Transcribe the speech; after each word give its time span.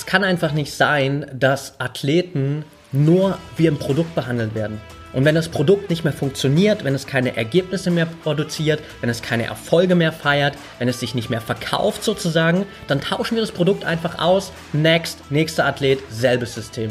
Es 0.00 0.06
kann 0.06 0.24
einfach 0.24 0.52
nicht 0.52 0.72
sein, 0.72 1.26
dass 1.30 1.78
Athleten 1.78 2.64
nur 2.90 3.36
wie 3.58 3.68
ein 3.68 3.76
Produkt 3.76 4.14
behandelt 4.14 4.54
werden. 4.54 4.80
Und 5.12 5.26
wenn 5.26 5.34
das 5.34 5.50
Produkt 5.50 5.90
nicht 5.90 6.04
mehr 6.04 6.14
funktioniert, 6.14 6.84
wenn 6.84 6.94
es 6.94 7.06
keine 7.06 7.36
Ergebnisse 7.36 7.90
mehr 7.90 8.06
produziert, 8.06 8.80
wenn 9.02 9.10
es 9.10 9.20
keine 9.20 9.44
Erfolge 9.44 9.96
mehr 9.96 10.12
feiert, 10.12 10.54
wenn 10.78 10.88
es 10.88 11.00
sich 11.00 11.14
nicht 11.14 11.28
mehr 11.28 11.42
verkauft 11.42 12.02
sozusagen, 12.02 12.64
dann 12.86 13.02
tauschen 13.02 13.34
wir 13.34 13.42
das 13.42 13.52
Produkt 13.52 13.84
einfach 13.84 14.18
aus. 14.18 14.52
Next, 14.72 15.30
nächster 15.30 15.66
Athlet, 15.66 15.98
selbes 16.10 16.54
System. 16.54 16.90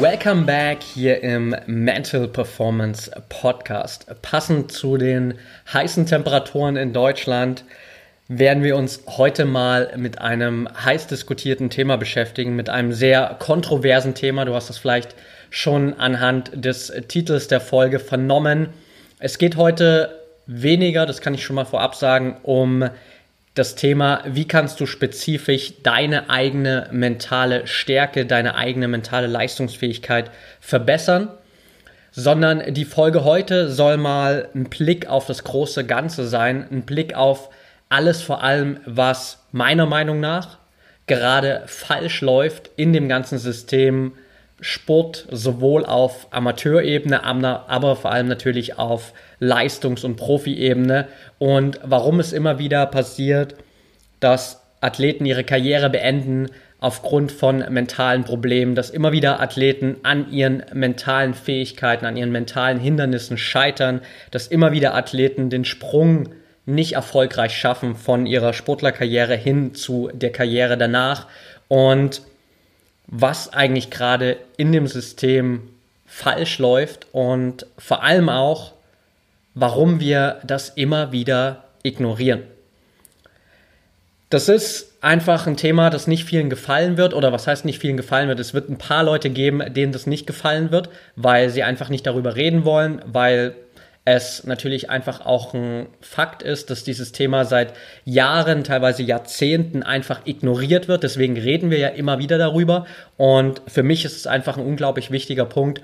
Welcome 0.00 0.46
back 0.46 0.82
hier 0.82 1.22
im 1.22 1.54
Mental 1.66 2.26
Performance 2.26 3.10
Podcast. 3.28 4.06
Passend 4.22 4.72
zu 4.72 4.96
den 4.96 5.34
heißen 5.70 6.06
Temperaturen 6.06 6.76
in 6.76 6.94
Deutschland 6.94 7.64
werden 8.26 8.62
wir 8.62 8.76
uns 8.76 9.02
heute 9.18 9.44
mal 9.44 9.92
mit 9.98 10.18
einem 10.18 10.66
heiß 10.72 11.06
diskutierten 11.08 11.68
Thema 11.68 11.98
beschäftigen, 11.98 12.56
mit 12.56 12.70
einem 12.70 12.94
sehr 12.94 13.36
kontroversen 13.40 14.14
Thema. 14.14 14.46
Du 14.46 14.54
hast 14.54 14.70
es 14.70 14.78
vielleicht 14.78 15.14
schon 15.50 15.92
anhand 16.00 16.50
des 16.54 16.90
Titels 17.08 17.48
der 17.48 17.60
Folge 17.60 17.98
vernommen. 17.98 18.70
Es 19.18 19.36
geht 19.36 19.56
heute 19.56 20.18
weniger, 20.46 21.04
das 21.04 21.20
kann 21.20 21.34
ich 21.34 21.44
schon 21.44 21.56
mal 21.56 21.66
vorab 21.66 21.94
sagen, 21.94 22.38
um 22.42 22.88
das 23.60 23.74
Thema, 23.74 24.22
wie 24.24 24.48
kannst 24.48 24.80
du 24.80 24.86
spezifisch 24.86 25.74
deine 25.82 26.30
eigene 26.30 26.88
mentale 26.92 27.66
Stärke, 27.66 28.24
deine 28.24 28.54
eigene 28.54 28.88
mentale 28.88 29.26
Leistungsfähigkeit 29.26 30.30
verbessern, 30.60 31.28
sondern 32.10 32.72
die 32.72 32.86
Folge 32.86 33.22
heute 33.22 33.68
soll 33.68 33.98
mal 33.98 34.48
ein 34.54 34.64
Blick 34.64 35.08
auf 35.08 35.26
das 35.26 35.44
große 35.44 35.84
Ganze 35.84 36.26
sein, 36.26 36.66
ein 36.70 36.86
Blick 36.86 37.14
auf 37.14 37.50
alles 37.90 38.22
vor 38.22 38.42
allem, 38.42 38.80
was 38.86 39.44
meiner 39.52 39.84
Meinung 39.84 40.20
nach 40.20 40.56
gerade 41.06 41.64
falsch 41.66 42.22
läuft 42.22 42.70
in 42.76 42.94
dem 42.94 43.10
ganzen 43.10 43.38
System 43.38 44.14
Sport, 44.60 45.26
sowohl 45.30 45.84
auf 45.84 46.28
Amateurebene, 46.30 47.24
aber 47.24 47.96
vor 47.96 48.12
allem 48.12 48.28
natürlich 48.28 48.78
auf 48.78 49.12
Leistungs- 49.38 50.04
und 50.04 50.16
Profi-Ebene. 50.16 51.08
Und 51.38 51.80
warum 51.82 52.20
es 52.20 52.32
immer 52.32 52.58
wieder 52.58 52.86
passiert, 52.86 53.54
dass 54.20 54.62
Athleten 54.80 55.26
ihre 55.26 55.44
Karriere 55.44 55.90
beenden 55.90 56.48
aufgrund 56.78 57.30
von 57.30 57.58
mentalen 57.58 58.24
Problemen, 58.24 58.74
dass 58.74 58.90
immer 58.90 59.12
wieder 59.12 59.40
Athleten 59.40 59.96
an 60.02 60.32
ihren 60.32 60.64
mentalen 60.72 61.34
Fähigkeiten, 61.34 62.06
an 62.06 62.16
ihren 62.16 62.32
mentalen 62.32 62.78
Hindernissen 62.78 63.36
scheitern, 63.36 64.00
dass 64.30 64.46
immer 64.46 64.72
wieder 64.72 64.94
Athleten 64.94 65.50
den 65.50 65.66
Sprung 65.66 66.30
nicht 66.64 66.94
erfolgreich 66.94 67.56
schaffen 67.56 67.94
von 67.96 68.26
ihrer 68.26 68.52
Sportlerkarriere 68.52 69.34
hin 69.36 69.74
zu 69.74 70.10
der 70.12 70.32
Karriere 70.32 70.78
danach. 70.78 71.26
Und 71.68 72.22
was 73.10 73.52
eigentlich 73.52 73.90
gerade 73.90 74.38
in 74.56 74.72
dem 74.72 74.86
System 74.86 75.68
falsch 76.06 76.58
läuft 76.58 77.06
und 77.12 77.66
vor 77.76 78.02
allem 78.02 78.28
auch, 78.28 78.72
warum 79.54 80.00
wir 80.00 80.40
das 80.44 80.70
immer 80.70 81.12
wieder 81.12 81.64
ignorieren. 81.82 82.42
Das 84.30 84.48
ist 84.48 84.92
einfach 85.00 85.48
ein 85.48 85.56
Thema, 85.56 85.90
das 85.90 86.06
nicht 86.06 86.24
vielen 86.24 86.50
gefallen 86.50 86.96
wird 86.96 87.14
oder 87.14 87.32
was 87.32 87.48
heißt 87.48 87.64
nicht 87.64 87.80
vielen 87.80 87.96
gefallen 87.96 88.28
wird. 88.28 88.38
Es 88.38 88.54
wird 88.54 88.68
ein 88.68 88.78
paar 88.78 89.02
Leute 89.02 89.28
geben, 89.28 89.60
denen 89.74 89.92
das 89.92 90.06
nicht 90.06 90.26
gefallen 90.26 90.70
wird, 90.70 90.88
weil 91.16 91.50
sie 91.50 91.64
einfach 91.64 91.88
nicht 91.88 92.06
darüber 92.06 92.36
reden 92.36 92.64
wollen, 92.64 93.02
weil 93.06 93.56
es 94.04 94.44
natürlich 94.44 94.88
einfach 94.88 95.24
auch 95.24 95.52
ein 95.54 95.86
Fakt 96.00 96.42
ist, 96.42 96.70
dass 96.70 96.84
dieses 96.84 97.12
Thema 97.12 97.44
seit 97.44 97.74
Jahren, 98.04 98.64
teilweise 98.64 99.02
Jahrzehnten 99.02 99.82
einfach 99.82 100.22
ignoriert 100.24 100.88
wird. 100.88 101.02
Deswegen 101.02 101.36
reden 101.38 101.70
wir 101.70 101.78
ja 101.78 101.88
immer 101.88 102.18
wieder 102.18 102.38
darüber. 102.38 102.86
Und 103.16 103.62
für 103.66 103.82
mich 103.82 104.04
ist 104.04 104.16
es 104.16 104.26
einfach 104.26 104.56
ein 104.56 104.64
unglaublich 104.64 105.10
wichtiger 105.10 105.44
Punkt, 105.44 105.82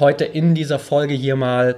heute 0.00 0.24
in 0.24 0.54
dieser 0.54 0.80
Folge 0.80 1.14
hier 1.14 1.36
mal 1.36 1.76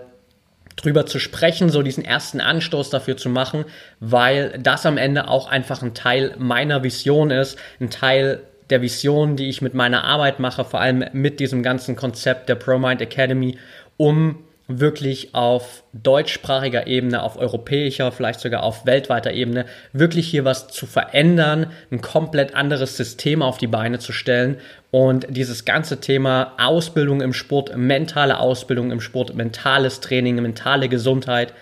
drüber 0.77 1.07
zu 1.07 1.19
sprechen, 1.19 1.71
so 1.71 1.83
diesen 1.83 2.05
ersten 2.05 2.41
Anstoß 2.41 2.91
dafür 2.91 3.17
zu 3.17 3.29
machen, 3.29 3.65
weil 4.01 4.59
das 4.59 4.87
am 4.87 4.99
Ende 4.99 5.29
auch 5.29 5.49
einfach 5.49 5.83
ein 5.83 5.95
Teil 5.95 6.35
meiner 6.39 6.83
Vision 6.83 7.31
ist, 7.31 7.59
ein 7.81 7.91
Teil 7.91 8.41
der 8.71 8.83
Vision, 8.83 9.37
die 9.37 9.49
ich 9.49 9.63
mit 9.63 9.75
meiner 9.75 10.05
Arbeit 10.05 10.41
mache, 10.41 10.65
vor 10.65 10.81
allem 10.81 11.05
mit 11.13 11.41
diesem 11.41 11.63
ganzen 11.63 11.97
Konzept 11.97 12.49
der 12.49 12.57
ProMind 12.57 13.01
Academy, 13.01 13.59
um 13.97 14.46
wirklich 14.69 15.35
auf 15.35 15.85
deutschsprachiger 15.93 16.87
Ebene, 16.87 17.23
auf 17.23 17.37
europäischer, 17.37 18.11
vielleicht 18.11 18.41
sogar 18.41 18.65
auf 18.65 18.85
weltweiter 18.85 19.33
Ebene, 19.33 19.67
wirklich 19.93 20.29
hier 20.29 20.45
was 20.45 20.69
zu 20.69 20.87
verändern, 20.87 21.71
ein 21.93 22.01
komplett 22.01 22.55
anderes 22.55 22.97
System 22.97 23.43
auf 23.43 23.59
die 23.59 23.69
Beine 23.69 24.01
zu 24.01 24.13
stellen 24.13 24.59
und 24.91 25.27
dieses 25.29 25.65
ganze 25.65 26.01
Thema 26.01 26.55
Ausbildung 26.59 27.21
im 27.21 27.33
Sport, 27.33 27.77
mentale 27.77 28.41
Ausbildung 28.41 28.91
im 28.91 29.01
Sport, 29.01 29.35
mentales 29.35 30.01
Training, 30.01 30.37
mentale 30.43 30.89
Gesundheit 30.89 31.53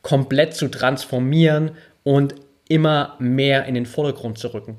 komplett 0.00 0.54
zu 0.54 0.68
transformieren 0.68 1.72
und 2.02 2.34
immer 2.68 3.16
mehr 3.18 3.66
in 3.66 3.74
den 3.74 3.86
Vordergrund 3.86 4.38
zu 4.38 4.54
rücken. 4.54 4.78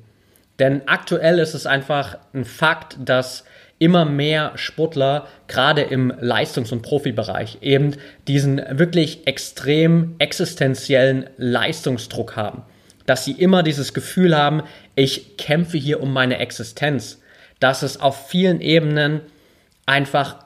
Denn 0.57 0.81
aktuell 0.88 1.40
ist 1.40 1.53
es 1.53 1.66
einfach 1.66 2.18
ein 2.34 2.46
Fakt, 2.46 2.97
dass 3.00 3.46
immer 3.79 4.06
mehr 4.06 4.51
Sportler, 4.56 5.28
gerade 5.47 5.81
im 5.81 6.13
Leistungs- 6.19 6.72
und 6.72 6.81
Profibereich, 6.81 7.57
eben 7.62 7.95
diesen 8.28 8.62
wirklich 8.72 9.25
extrem 9.25 10.16
existenziellen 10.19 11.29
Leistungsdruck 11.38 12.35
haben. 12.35 12.63
Dass 13.06 13.25
sie 13.25 13.31
immer 13.31 13.63
dieses 13.63 13.94
Gefühl 13.94 14.38
haben, 14.38 14.63
ich 14.95 15.38
kämpfe 15.38 15.78
hier 15.78 16.01
um 16.01 16.13
meine 16.13 16.38
Existenz. 16.38 17.22
Dass 17.59 17.81
es 17.81 18.00
auf 18.00 18.28
vielen 18.28 18.62
Ebenen 18.62 19.22
einfach 19.85 20.44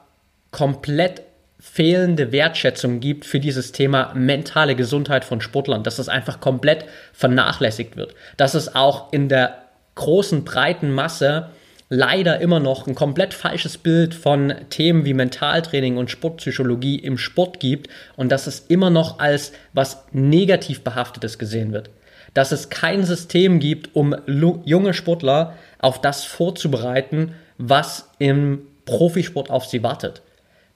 komplett 0.50 1.22
fehlende 1.60 2.30
Wertschätzung 2.30 3.00
gibt 3.00 3.24
für 3.24 3.40
dieses 3.40 3.72
Thema 3.72 4.12
mentale 4.14 4.76
Gesundheit 4.76 5.24
von 5.24 5.40
Sportlern, 5.40 5.82
dass 5.82 5.98
es 5.98 6.08
einfach 6.08 6.40
komplett 6.40 6.84
vernachlässigt 7.12 7.96
wird, 7.96 8.14
dass 8.36 8.54
es 8.54 8.74
auch 8.74 9.12
in 9.12 9.28
der 9.28 9.64
großen 9.94 10.44
breiten 10.44 10.92
Masse 10.92 11.48
leider 11.88 12.40
immer 12.40 12.60
noch 12.60 12.86
ein 12.86 12.94
komplett 12.94 13.34
falsches 13.34 13.78
Bild 13.78 14.14
von 14.14 14.54
Themen 14.70 15.04
wie 15.04 15.14
Mentaltraining 15.14 15.96
und 15.96 16.10
Sportpsychologie 16.10 16.96
im 16.96 17.18
Sport 17.18 17.60
gibt 17.60 17.88
und 18.16 18.32
dass 18.32 18.46
es 18.46 18.60
immer 18.60 18.90
noch 18.90 19.18
als 19.18 19.52
was 19.72 20.04
negativ 20.12 20.82
behaftetes 20.82 21.38
gesehen 21.38 21.72
wird. 21.72 21.90
Dass 22.32 22.52
es 22.52 22.70
kein 22.70 23.04
System 23.04 23.60
gibt, 23.60 23.94
um 23.94 24.16
junge 24.26 24.94
Sportler 24.94 25.54
auf 25.78 26.00
das 26.00 26.24
vorzubereiten, 26.24 27.34
was 27.58 28.10
im 28.18 28.62
Profisport 28.86 29.50
auf 29.50 29.66
sie 29.66 29.82
wartet. 29.82 30.22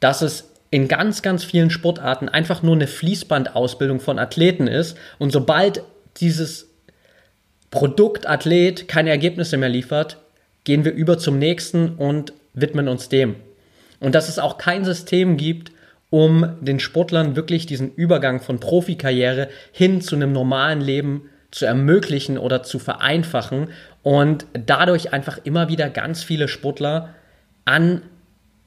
Dass 0.00 0.22
es 0.22 0.52
in 0.70 0.86
ganz, 0.86 1.22
ganz 1.22 1.44
vielen 1.44 1.70
Sportarten 1.70 2.28
einfach 2.28 2.62
nur 2.62 2.74
eine 2.74 2.86
Fließbandausbildung 2.86 4.00
von 4.00 4.18
Athleten 4.18 4.66
ist 4.66 4.96
und 5.18 5.32
sobald 5.32 5.82
dieses 6.18 6.68
Produkt 7.70 8.28
Athlet 8.28 8.88
keine 8.88 9.10
Ergebnisse 9.10 9.56
mehr 9.56 9.68
liefert, 9.68 10.18
gehen 10.68 10.84
wir 10.84 10.92
über 10.92 11.16
zum 11.16 11.38
nächsten 11.38 11.94
und 11.94 12.34
widmen 12.52 12.88
uns 12.88 13.08
dem. 13.08 13.36
Und 14.00 14.14
dass 14.14 14.28
es 14.28 14.38
auch 14.38 14.58
kein 14.58 14.84
System 14.84 15.38
gibt, 15.38 15.72
um 16.10 16.46
den 16.60 16.78
Sportlern 16.78 17.36
wirklich 17.36 17.64
diesen 17.64 17.94
Übergang 17.94 18.42
von 18.42 18.60
Profikarriere 18.60 19.48
hin 19.72 20.02
zu 20.02 20.14
einem 20.14 20.32
normalen 20.32 20.82
Leben 20.82 21.30
zu 21.50 21.64
ermöglichen 21.64 22.36
oder 22.36 22.62
zu 22.64 22.78
vereinfachen 22.78 23.68
und 24.02 24.44
dadurch 24.52 25.14
einfach 25.14 25.38
immer 25.42 25.70
wieder 25.70 25.88
ganz 25.88 26.22
viele 26.22 26.48
Sportler 26.48 27.14
an 27.64 28.02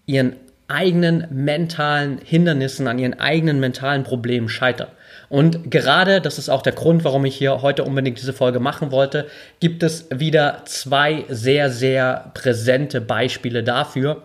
ihren 0.07 0.37
eigenen 0.67 1.27
mentalen 1.29 2.17
Hindernissen, 2.17 2.87
an 2.87 2.97
ihren 2.97 3.19
eigenen 3.19 3.59
mentalen 3.59 4.03
Problemen 4.03 4.49
scheitern. 4.49 4.89
Und 5.31 5.71
gerade, 5.71 6.19
das 6.19 6.37
ist 6.37 6.49
auch 6.49 6.61
der 6.61 6.73
Grund, 6.73 7.05
warum 7.05 7.23
ich 7.23 7.37
hier 7.37 7.61
heute 7.61 7.85
unbedingt 7.85 8.17
diese 8.17 8.33
Folge 8.33 8.59
machen 8.59 8.91
wollte, 8.91 9.29
gibt 9.61 9.81
es 9.81 10.07
wieder 10.13 10.63
zwei 10.65 11.23
sehr, 11.29 11.69
sehr 11.71 12.31
präsente 12.33 12.99
Beispiele 12.99 13.63
dafür 13.63 14.23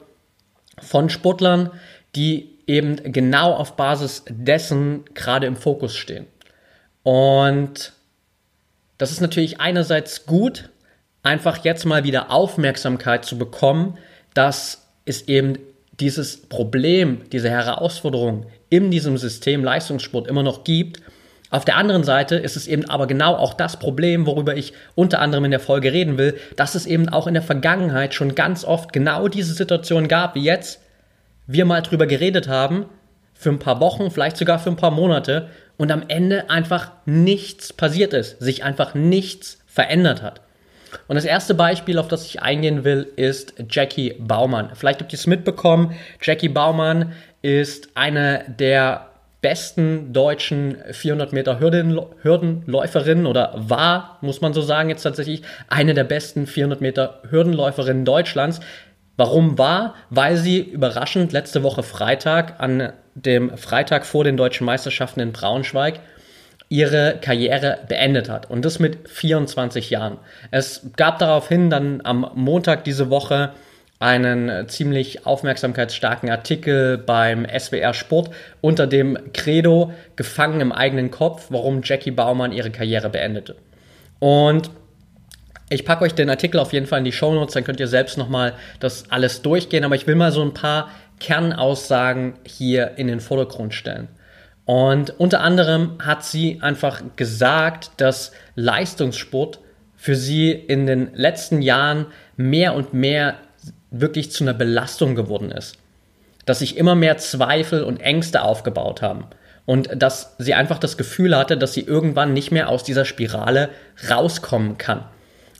von 0.80 1.08
Sportlern, 1.08 1.70
die 2.16 2.58
eben 2.66 2.96
genau 3.12 3.52
auf 3.52 3.76
Basis 3.76 4.24
dessen 4.28 5.04
gerade 5.14 5.46
im 5.46 5.54
Fokus 5.54 5.94
stehen. 5.94 6.26
Und 7.04 7.92
das 8.98 9.12
ist 9.12 9.20
natürlich 9.20 9.60
einerseits 9.60 10.26
gut, 10.26 10.70
einfach 11.22 11.64
jetzt 11.64 11.84
mal 11.84 12.02
wieder 12.02 12.32
Aufmerksamkeit 12.32 13.24
zu 13.24 13.38
bekommen, 13.38 13.96
dass 14.34 14.88
es 15.04 15.28
eben 15.28 15.56
dieses 16.00 16.48
Problem, 16.48 17.30
diese 17.30 17.48
Herausforderung 17.48 18.46
in 18.68 18.90
diesem 18.90 19.16
System 19.16 19.64
Leistungssport 19.64 20.26
immer 20.26 20.42
noch 20.42 20.64
gibt. 20.64 21.00
Auf 21.50 21.64
der 21.64 21.76
anderen 21.76 22.02
Seite 22.04 22.36
ist 22.36 22.56
es 22.56 22.66
eben 22.66 22.88
aber 22.90 23.06
genau 23.06 23.34
auch 23.34 23.54
das 23.54 23.78
Problem, 23.78 24.26
worüber 24.26 24.56
ich 24.56 24.72
unter 24.94 25.20
anderem 25.20 25.44
in 25.44 25.52
der 25.52 25.60
Folge 25.60 25.92
reden 25.92 26.18
will, 26.18 26.36
dass 26.56 26.74
es 26.74 26.86
eben 26.86 27.08
auch 27.08 27.26
in 27.26 27.34
der 27.34 27.42
Vergangenheit 27.42 28.14
schon 28.14 28.34
ganz 28.34 28.64
oft 28.64 28.92
genau 28.92 29.28
diese 29.28 29.54
Situation 29.54 30.08
gab, 30.08 30.34
wie 30.34 30.42
jetzt 30.42 30.80
wir 31.46 31.64
mal 31.64 31.82
drüber 31.82 32.06
geredet 32.06 32.48
haben, 32.48 32.86
für 33.32 33.50
ein 33.50 33.58
paar 33.58 33.80
Wochen, 33.80 34.10
vielleicht 34.10 34.36
sogar 34.36 34.58
für 34.58 34.70
ein 34.70 34.76
paar 34.76 34.90
Monate 34.90 35.48
und 35.76 35.92
am 35.92 36.04
Ende 36.08 36.50
einfach 36.50 36.92
nichts 37.04 37.72
passiert 37.72 38.12
ist, 38.14 38.40
sich 38.40 38.64
einfach 38.64 38.94
nichts 38.94 39.58
verändert 39.66 40.22
hat. 40.22 40.40
Und 41.08 41.16
das 41.16 41.24
erste 41.24 41.54
Beispiel, 41.54 41.98
auf 41.98 42.08
das 42.08 42.24
ich 42.26 42.42
eingehen 42.42 42.84
will, 42.84 43.06
ist 43.16 43.54
Jackie 43.70 44.14
Baumann. 44.18 44.70
Vielleicht 44.74 45.00
habt 45.00 45.12
ihr 45.12 45.18
es 45.18 45.26
mitbekommen. 45.26 45.94
Jackie 46.22 46.48
Baumann 46.48 47.12
ist 47.42 47.90
eine 47.94 48.44
der 48.48 49.08
besten 49.40 50.12
deutschen 50.12 50.78
400 50.90 51.32
Meter 51.32 51.60
Hürden, 51.60 52.00
Hürdenläuferinnen 52.22 53.26
oder 53.26 53.52
war, 53.54 54.18
muss 54.20 54.40
man 54.40 54.52
so 54.52 54.60
sagen, 54.60 54.88
jetzt 54.88 55.02
tatsächlich 55.02 55.42
eine 55.68 55.94
der 55.94 56.04
besten 56.04 56.46
400 56.46 56.80
Meter 56.80 57.20
Hürdenläuferinnen 57.30 58.04
Deutschlands. 58.04 58.60
Warum 59.16 59.56
war? 59.56 59.94
Weil 60.10 60.36
sie 60.36 60.60
überraschend 60.60 61.32
letzte 61.32 61.62
Woche 61.62 61.82
Freitag, 61.82 62.54
an 62.58 62.92
dem 63.14 63.56
Freitag 63.56 64.04
vor 64.04 64.24
den 64.24 64.36
deutschen 64.36 64.64
Meisterschaften 64.66 65.20
in 65.20 65.32
Braunschweig, 65.32 66.00
ihre 66.68 67.18
Karriere 67.20 67.78
beendet 67.88 68.28
hat. 68.28 68.50
Und 68.50 68.64
das 68.64 68.78
mit 68.78 69.08
24 69.08 69.90
Jahren. 69.90 70.18
Es 70.50 70.90
gab 70.96 71.18
daraufhin 71.18 71.70
dann 71.70 72.00
am 72.04 72.30
Montag 72.34 72.84
diese 72.84 73.10
Woche 73.10 73.52
einen 73.98 74.68
ziemlich 74.68 75.26
aufmerksamkeitsstarken 75.26 76.28
Artikel 76.28 76.98
beim 76.98 77.46
SWR 77.46 77.94
Sport 77.94 78.30
unter 78.60 78.86
dem 78.86 79.16
Credo 79.32 79.92
Gefangen 80.16 80.60
im 80.60 80.72
eigenen 80.72 81.10
Kopf, 81.10 81.46
warum 81.48 81.80
Jackie 81.82 82.10
Baumann 82.10 82.52
ihre 82.52 82.70
Karriere 82.70 83.08
beendete. 83.08 83.56
Und 84.18 84.70
ich 85.68 85.84
packe 85.84 86.04
euch 86.04 86.14
den 86.14 86.30
Artikel 86.30 86.60
auf 86.60 86.72
jeden 86.72 86.86
Fall 86.86 86.98
in 86.98 87.04
die 87.04 87.12
Show 87.12 87.32
Notes, 87.32 87.54
dann 87.54 87.64
könnt 87.64 87.80
ihr 87.80 87.88
selbst 87.88 88.18
nochmal 88.18 88.54
das 88.80 89.10
alles 89.10 89.42
durchgehen. 89.42 89.84
Aber 89.84 89.94
ich 89.94 90.06
will 90.06 90.14
mal 90.14 90.30
so 90.30 90.42
ein 90.42 90.54
paar 90.54 90.90
Kernaussagen 91.18 92.34
hier 92.44 92.92
in 92.98 93.06
den 93.06 93.20
Vordergrund 93.20 93.74
stellen. 93.74 94.08
Und 94.66 95.18
unter 95.18 95.40
anderem 95.40 95.92
hat 96.00 96.24
sie 96.24 96.58
einfach 96.60 97.00
gesagt, 97.14 97.92
dass 97.98 98.32
Leistungssport 98.56 99.60
für 99.96 100.16
sie 100.16 100.50
in 100.50 100.86
den 100.86 101.14
letzten 101.14 101.62
Jahren 101.62 102.06
mehr 102.36 102.74
und 102.74 102.92
mehr 102.92 103.36
wirklich 103.90 104.32
zu 104.32 104.44
einer 104.44 104.54
Belastung 104.54 105.14
geworden 105.14 105.52
ist. 105.52 105.78
Dass 106.44 106.58
sich 106.58 106.76
immer 106.76 106.96
mehr 106.96 107.16
Zweifel 107.16 107.82
und 107.84 108.00
Ängste 108.00 108.42
aufgebaut 108.42 109.02
haben. 109.02 109.26
Und 109.66 109.90
dass 110.00 110.34
sie 110.38 110.54
einfach 110.54 110.78
das 110.78 110.96
Gefühl 110.96 111.36
hatte, 111.36 111.56
dass 111.56 111.72
sie 111.72 111.82
irgendwann 111.82 112.32
nicht 112.32 112.50
mehr 112.50 112.68
aus 112.68 112.82
dieser 112.82 113.04
Spirale 113.04 113.70
rauskommen 114.10 114.78
kann. 114.78 115.04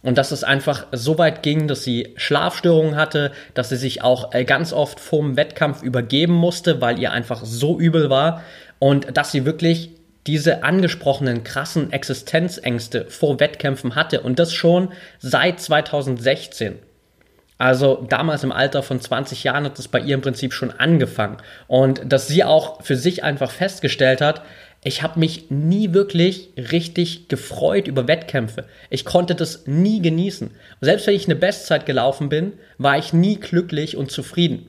Und 0.07 0.19
dass 0.19 0.31
es 0.31 0.45
einfach 0.45 0.87
so 0.93 1.19
weit 1.19 1.43
ging, 1.43 1.67
dass 1.67 1.83
sie 1.83 2.15
Schlafstörungen 2.15 2.95
hatte, 2.95 3.33
dass 3.55 3.71
sie 3.71 3.77
sich 3.77 4.05
auch 4.05 4.33
äh, 4.33 4.45
ganz 4.45 4.73
oft 4.73 5.01
vorm 5.01 5.37
Wettkampf 5.37 5.83
übergeben 5.83 6.33
musste, 6.33 6.81
weil 6.81 7.01
ihr 7.01 7.11
einfach 7.11 7.41
so 7.45 7.81
übel 7.81 8.09
war. 8.09 8.45
Und 8.79 9.17
dass 9.17 9.33
sie 9.33 9.45
wirklich 9.45 9.91
diese 10.29 10.63
angesprochenen 10.63 11.43
krassen 11.43 11.93
Existenzängste 11.93 13.07
vor 13.07 13.41
Wettkämpfen 13.41 13.97
hatte. 13.97 14.21
Und 14.21 14.39
das 14.39 14.55
schon 14.55 14.91
seit 15.19 15.59
2016. 15.59 16.79
Also 17.59 18.07
damals 18.09 18.45
im 18.45 18.53
Alter 18.53 18.85
von 18.85 19.01
20 19.01 19.43
Jahren 19.43 19.65
hat 19.65 19.77
es 19.77 19.89
bei 19.89 19.99
ihr 19.99 20.15
im 20.15 20.21
Prinzip 20.21 20.53
schon 20.53 20.71
angefangen. 20.71 21.39
Und 21.67 22.13
dass 22.13 22.29
sie 22.29 22.45
auch 22.45 22.81
für 22.85 22.95
sich 22.95 23.25
einfach 23.25 23.51
festgestellt 23.51 24.21
hat, 24.21 24.43
ich 24.87 25.03
habe 25.03 25.19
mich 25.19 25.51
nie 25.51 25.95
wirklich 25.95 26.51
richtig 26.57 27.27
gefreut 27.27 27.89
über 27.89 28.07
Wettkämpfe. 28.07 28.67
Ich 28.89 29.05
konnte 29.05 29.35
das 29.35 29.67
nie 29.67 30.01
genießen. 30.01 30.53
selbst 30.81 31.09
wenn 31.09 31.17
ich 31.17 31.25
eine 31.25 31.35
Bestzeit 31.35 31.87
gelaufen 31.87 32.29
bin, 32.29 32.53
war 32.79 32.97
ich 32.97 33.13
nie 33.13 33.35
glücklich 33.35 33.97
und 33.97 34.13
zufrieden. 34.13 34.69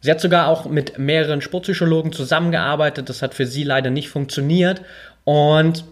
Sie 0.00 0.10
hat 0.10 0.20
sogar 0.20 0.48
auch 0.48 0.66
mit 0.66 0.98
mehreren 0.98 1.40
Sportpsychologen 1.40 2.12
zusammengearbeitet. 2.12 3.08
Das 3.08 3.22
hat 3.22 3.32
für 3.32 3.46
sie 3.46 3.62
leider 3.62 3.90
nicht 3.90 4.08
funktioniert. 4.08 4.82
Und 5.22 5.84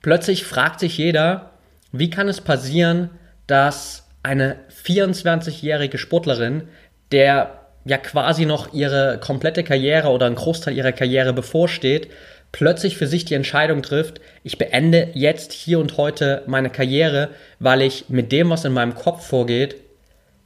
plötzlich 0.00 0.44
fragt 0.44 0.80
sich 0.80 0.96
jeder, 0.96 1.50
wie 1.92 2.08
kann 2.08 2.28
es 2.28 2.40
passieren, 2.40 3.10
dass 3.46 4.08
eine 4.22 4.56
24-jährige 4.82 5.98
Sportlerin, 5.98 6.68
der 7.12 7.66
ja 7.84 7.98
quasi 7.98 8.46
noch 8.46 8.72
ihre 8.72 9.20
komplette 9.20 9.62
Karriere 9.62 10.08
oder 10.08 10.24
ein 10.24 10.36
Großteil 10.36 10.74
ihrer 10.74 10.92
Karriere 10.92 11.34
bevorsteht, 11.34 12.08
plötzlich 12.54 12.96
für 12.96 13.08
sich 13.08 13.24
die 13.24 13.34
Entscheidung 13.34 13.82
trifft, 13.82 14.20
ich 14.44 14.58
beende 14.58 15.08
jetzt 15.14 15.52
hier 15.52 15.80
und 15.80 15.96
heute 15.96 16.44
meine 16.46 16.70
Karriere, 16.70 17.30
weil 17.58 17.82
ich 17.82 18.08
mit 18.08 18.30
dem, 18.30 18.48
was 18.48 18.64
in 18.64 18.72
meinem 18.72 18.94
Kopf 18.94 19.26
vorgeht, 19.26 19.74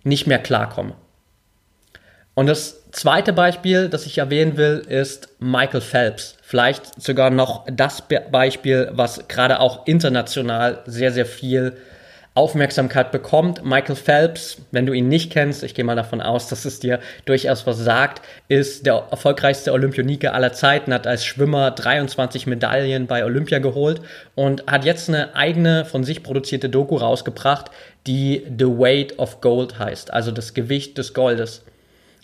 nicht 0.04 0.26
mehr 0.26 0.38
klarkomme. 0.38 0.94
Und 2.32 2.46
das 2.46 2.90
zweite 2.92 3.34
Beispiel, 3.34 3.90
das 3.90 4.06
ich 4.06 4.16
erwähnen 4.16 4.56
will, 4.56 4.82
ist 4.88 5.28
Michael 5.38 5.82
Phelps. 5.82 6.38
Vielleicht 6.40 7.02
sogar 7.02 7.28
noch 7.28 7.66
das 7.70 8.04
Beispiel, 8.30 8.88
was 8.92 9.28
gerade 9.28 9.60
auch 9.60 9.86
international 9.86 10.82
sehr, 10.86 11.12
sehr 11.12 11.26
viel 11.26 11.76
Aufmerksamkeit 12.38 13.10
bekommt. 13.10 13.64
Michael 13.64 13.96
Phelps, 13.96 14.62
wenn 14.70 14.86
du 14.86 14.92
ihn 14.92 15.08
nicht 15.08 15.32
kennst, 15.32 15.64
ich 15.64 15.74
gehe 15.74 15.84
mal 15.84 15.96
davon 15.96 16.20
aus, 16.20 16.46
dass 16.46 16.64
es 16.64 16.78
dir 16.78 17.00
durchaus 17.24 17.66
was 17.66 17.78
sagt, 17.78 18.22
ist 18.46 18.86
der 18.86 19.08
erfolgreichste 19.10 19.72
Olympioniker 19.72 20.34
aller 20.34 20.52
Zeiten, 20.52 20.94
hat 20.94 21.08
als 21.08 21.24
Schwimmer 21.24 21.72
23 21.72 22.46
Medaillen 22.46 23.08
bei 23.08 23.24
Olympia 23.24 23.58
geholt 23.58 24.00
und 24.36 24.64
hat 24.68 24.84
jetzt 24.84 25.08
eine 25.08 25.34
eigene 25.34 25.84
von 25.84 26.04
sich 26.04 26.22
produzierte 26.22 26.68
Doku 26.68 26.94
rausgebracht, 26.94 27.72
die 28.06 28.46
The 28.56 28.66
Weight 28.66 29.18
of 29.18 29.40
Gold 29.40 29.80
heißt, 29.80 30.14
also 30.14 30.30
das 30.30 30.54
Gewicht 30.54 30.96
des 30.96 31.14
Goldes. 31.14 31.64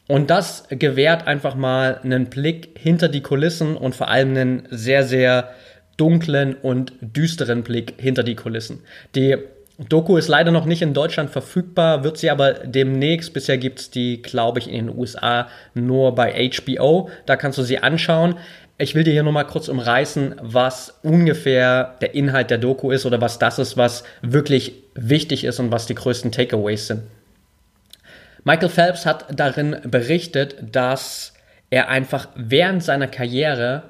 Und 0.06 0.30
das 0.30 0.64
gewährt 0.68 1.26
einfach 1.26 1.56
mal 1.56 1.98
einen 2.04 2.26
Blick 2.26 2.78
hinter 2.78 3.08
die 3.08 3.22
Kulissen 3.22 3.76
und 3.76 3.96
vor 3.96 4.08
allem 4.08 4.30
einen 4.30 4.68
sehr, 4.70 5.02
sehr 5.02 5.50
dunklen 5.96 6.54
und 6.54 6.92
düsteren 7.00 7.62
Blick 7.62 7.94
hinter 7.98 8.22
die 8.22 8.34
Kulissen. 8.34 8.80
Die 9.14 9.38
Doku 9.78 10.16
ist 10.16 10.28
leider 10.28 10.52
noch 10.52 10.66
nicht 10.66 10.82
in 10.82 10.94
Deutschland 10.94 11.30
verfügbar, 11.30 12.04
wird 12.04 12.16
sie 12.16 12.30
aber 12.30 12.52
demnächst. 12.52 13.32
Bisher 13.32 13.58
gibt 13.58 13.80
es 13.80 13.90
die, 13.90 14.22
glaube 14.22 14.60
ich, 14.60 14.68
in 14.68 14.86
den 14.86 14.96
USA 14.96 15.48
nur 15.74 16.14
bei 16.14 16.50
HBO. 16.50 17.10
Da 17.26 17.34
kannst 17.36 17.58
du 17.58 17.62
sie 17.62 17.78
anschauen. 17.78 18.36
Ich 18.78 18.94
will 18.94 19.02
dir 19.02 19.12
hier 19.12 19.24
nur 19.24 19.32
mal 19.32 19.44
kurz 19.44 19.68
umreißen, 19.68 20.36
was 20.40 20.98
ungefähr 21.02 21.96
der 22.00 22.14
Inhalt 22.14 22.50
der 22.50 22.58
Doku 22.58 22.90
ist 22.92 23.04
oder 23.04 23.20
was 23.20 23.38
das 23.38 23.58
ist, 23.58 23.76
was 23.76 24.04
wirklich 24.22 24.74
wichtig 24.94 25.44
ist 25.44 25.58
und 25.58 25.72
was 25.72 25.86
die 25.86 25.94
größten 25.94 26.30
Takeaways 26.30 26.86
sind. 26.86 27.02
Michael 28.44 28.68
Phelps 28.68 29.06
hat 29.06 29.26
darin 29.32 29.76
berichtet, 29.84 30.56
dass 30.60 31.34
er 31.70 31.88
einfach 31.88 32.28
während 32.36 32.84
seiner 32.84 33.06
Karriere 33.08 33.84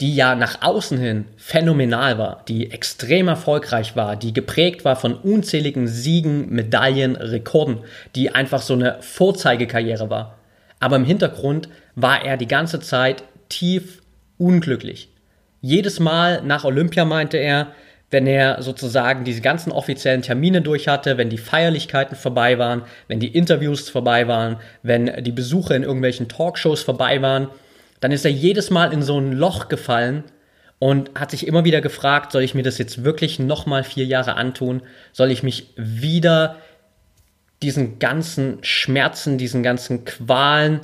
die 0.00 0.14
ja 0.14 0.34
nach 0.34 0.60
außen 0.62 0.98
hin 0.98 1.24
phänomenal 1.36 2.18
war, 2.18 2.44
die 2.48 2.70
extrem 2.70 3.28
erfolgreich 3.28 3.96
war, 3.96 4.16
die 4.16 4.34
geprägt 4.34 4.84
war 4.84 4.96
von 4.96 5.14
unzähligen 5.14 5.88
Siegen, 5.88 6.50
Medaillen, 6.50 7.16
Rekorden, 7.16 7.78
die 8.14 8.34
einfach 8.34 8.60
so 8.60 8.74
eine 8.74 8.98
Vorzeigekarriere 9.00 10.10
war. 10.10 10.38
Aber 10.80 10.96
im 10.96 11.04
Hintergrund 11.04 11.68
war 11.94 12.22
er 12.24 12.36
die 12.36 12.48
ganze 12.48 12.80
Zeit 12.80 13.24
tief 13.48 14.02
unglücklich. 14.36 15.08
Jedes 15.62 15.98
Mal 15.98 16.42
nach 16.42 16.64
Olympia 16.64 17.06
meinte 17.06 17.38
er, 17.38 17.68
wenn 18.10 18.26
er 18.26 18.62
sozusagen 18.62 19.24
diese 19.24 19.40
ganzen 19.40 19.72
offiziellen 19.72 20.22
Termine 20.22 20.62
durch 20.62 20.86
hatte, 20.86 21.16
wenn 21.16 21.30
die 21.30 21.38
Feierlichkeiten 21.38 22.16
vorbei 22.16 22.58
waren, 22.58 22.82
wenn 23.08 23.18
die 23.18 23.34
Interviews 23.34 23.88
vorbei 23.88 24.28
waren, 24.28 24.58
wenn 24.82 25.24
die 25.24 25.32
Besuche 25.32 25.74
in 25.74 25.82
irgendwelchen 25.82 26.28
Talkshows 26.28 26.82
vorbei 26.82 27.20
waren, 27.20 27.48
dann 28.00 28.12
ist 28.12 28.24
er 28.24 28.30
jedes 28.30 28.70
Mal 28.70 28.92
in 28.92 29.02
so 29.02 29.18
ein 29.18 29.32
Loch 29.32 29.68
gefallen 29.68 30.24
und 30.78 31.10
hat 31.18 31.30
sich 31.30 31.46
immer 31.46 31.64
wieder 31.64 31.80
gefragt, 31.80 32.32
soll 32.32 32.42
ich 32.42 32.54
mir 32.54 32.62
das 32.62 32.78
jetzt 32.78 33.04
wirklich 33.04 33.38
nochmal 33.38 33.84
vier 33.84 34.04
Jahre 34.04 34.36
antun? 34.36 34.82
Soll 35.12 35.30
ich 35.30 35.42
mich 35.42 35.72
wieder 35.76 36.56
diesen 37.62 37.98
ganzen 37.98 38.58
Schmerzen, 38.62 39.38
diesen 39.38 39.62
ganzen 39.62 40.04
Qualen, 40.04 40.80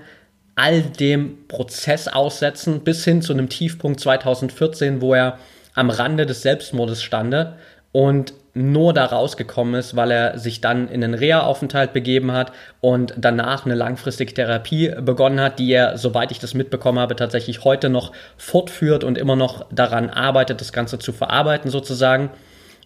all 0.54 0.82
dem 0.82 1.46
Prozess 1.48 2.08
aussetzen, 2.08 2.80
bis 2.84 3.04
hin 3.04 3.22
zu 3.22 3.32
einem 3.32 3.48
Tiefpunkt 3.48 4.00
2014, 4.00 5.00
wo 5.00 5.14
er 5.14 5.38
am 5.74 5.90
Rande 5.90 6.26
des 6.26 6.42
Selbstmordes 6.42 7.02
stande 7.02 7.56
und 7.92 8.34
nur 8.54 8.92
da 8.92 9.06
rausgekommen 9.06 9.74
ist, 9.74 9.96
weil 9.96 10.10
er 10.10 10.38
sich 10.38 10.60
dann 10.60 10.88
in 10.88 11.02
einen 11.02 11.14
Reha-Aufenthalt 11.14 11.92
begeben 11.92 12.32
hat 12.32 12.52
und 12.80 13.14
danach 13.16 13.64
eine 13.64 13.74
langfristige 13.74 14.34
Therapie 14.34 14.94
begonnen 15.00 15.40
hat, 15.40 15.58
die 15.58 15.72
er, 15.72 15.96
soweit 15.96 16.30
ich 16.30 16.38
das 16.38 16.52
mitbekommen 16.52 16.98
habe, 16.98 17.16
tatsächlich 17.16 17.64
heute 17.64 17.88
noch 17.88 18.12
fortführt 18.36 19.04
und 19.04 19.16
immer 19.16 19.36
noch 19.36 19.66
daran 19.72 20.10
arbeitet, 20.10 20.60
das 20.60 20.72
Ganze 20.72 20.98
zu 20.98 21.12
verarbeiten 21.12 21.70
sozusagen. 21.70 22.30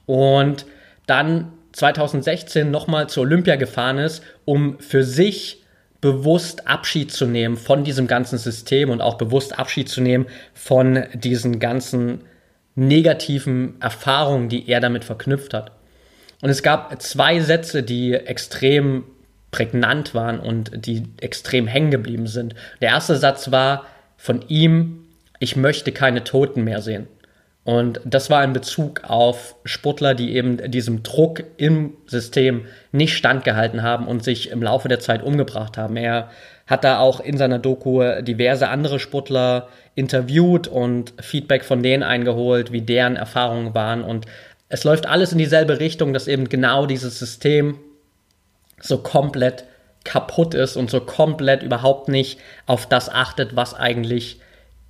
Und 0.07 0.67
dann 1.07 1.53
2016 1.73 2.71
nochmal 2.71 3.09
zur 3.09 3.25
Olympia 3.25 3.57
gefahren 3.57 3.99
ist, 3.99 4.23
um 4.45 4.79
für 4.79 5.03
sich 5.03 5.65
bewusst 6.01 6.69
Abschied 6.69 7.11
zu 7.11 7.27
nehmen 7.27 7.57
von 7.57 7.83
diesem 7.83 8.07
ganzen 8.07 8.39
System 8.39 8.91
und 8.91 9.01
auch 9.01 9.19
bewusst 9.19 9.59
Abschied 9.59 9.89
zu 9.89 10.01
nehmen 10.01 10.27
von 10.55 11.05
diesen 11.15 11.59
ganzen 11.59 12.21
negativen 12.77 13.81
Erfahrungen, 13.81 14.49
die 14.49 14.69
er 14.69 14.81
damit 14.81 15.05
verknüpft 15.05 15.53
hat. 15.55 15.73
Und 16.43 16.51
es 16.51 16.63
gab 16.63 17.01
zwei 17.03 17.41
Sätze, 17.41 17.83
die 17.83 18.13
extrem 18.15 19.05
prägnant 19.51 20.15
waren 20.15 20.39
und 20.39 20.87
die 20.87 21.05
extrem 21.21 21.67
hängen 21.67 21.91
geblieben 21.91 22.27
sind. 22.27 22.55
Der 22.81 22.91
erste 22.91 23.17
Satz 23.17 23.51
war 23.51 23.87
von 24.19 24.43
ihm, 24.49 25.07
ich 25.39 25.57
möchte 25.57 25.93
keine 25.93 26.25
Toten 26.25 26.63
mehr 26.63 26.83
sehen. 26.83 27.09
Und 27.65 28.01
das 28.05 28.31
war 28.31 28.45
in 28.45 28.53
Bezug 28.53 29.03
auf 29.05 29.57
Sportler, 29.65 30.15
die 30.15 30.37
eben 30.37 30.71
diesem 30.71 31.03
Druck 31.03 31.43
im 31.57 31.95
System 32.07 32.67
nicht 32.93 33.17
standgehalten 33.17 33.83
haben 33.83 34.07
und 34.07 34.23
sich 34.23 34.51
im 34.51 34.63
Laufe 34.63 34.89
der 34.89 35.01
Zeit 35.01 35.23
umgebracht 35.23 35.77
haben. 35.77 35.97
Er 35.97 36.31
hat 36.67 36.85
da 36.85 36.99
auch 36.99 37.21
in 37.21 37.37
seiner 37.37 37.59
Doku 37.59 38.03
diverse 38.23 38.69
andere 38.69 38.99
Sportler 38.99 39.69
interviewt 39.95 40.69
und 40.69 41.15
Feedback 41.21 41.65
von 41.65 41.83
denen 41.83 42.03
eingeholt, 42.03 42.73
wie 42.73 42.83
deren 42.83 43.17
Erfahrungen 43.17 43.75
waren. 43.75 44.03
Und 44.03 44.27
es 44.69 44.85
läuft 44.85 45.07
alles 45.07 45.33
in 45.33 45.39
dieselbe 45.39 45.79
Richtung, 45.79 46.13
dass 46.13 46.29
eben 46.29 46.49
genau 46.49 46.87
dieses 46.87 47.19
System 47.19 47.79
so 48.81 48.99
komplett 48.99 49.65
kaputt 50.05 50.55
ist 50.55 50.77
und 50.77 50.91
so 50.91 51.01
komplett 51.01 51.63
überhaupt 51.63 52.09
nicht 52.09 52.39
auf 52.67 52.87
das 52.87 53.09
achtet, 53.09 53.57
was 53.57 53.75
eigentlich 53.75 54.41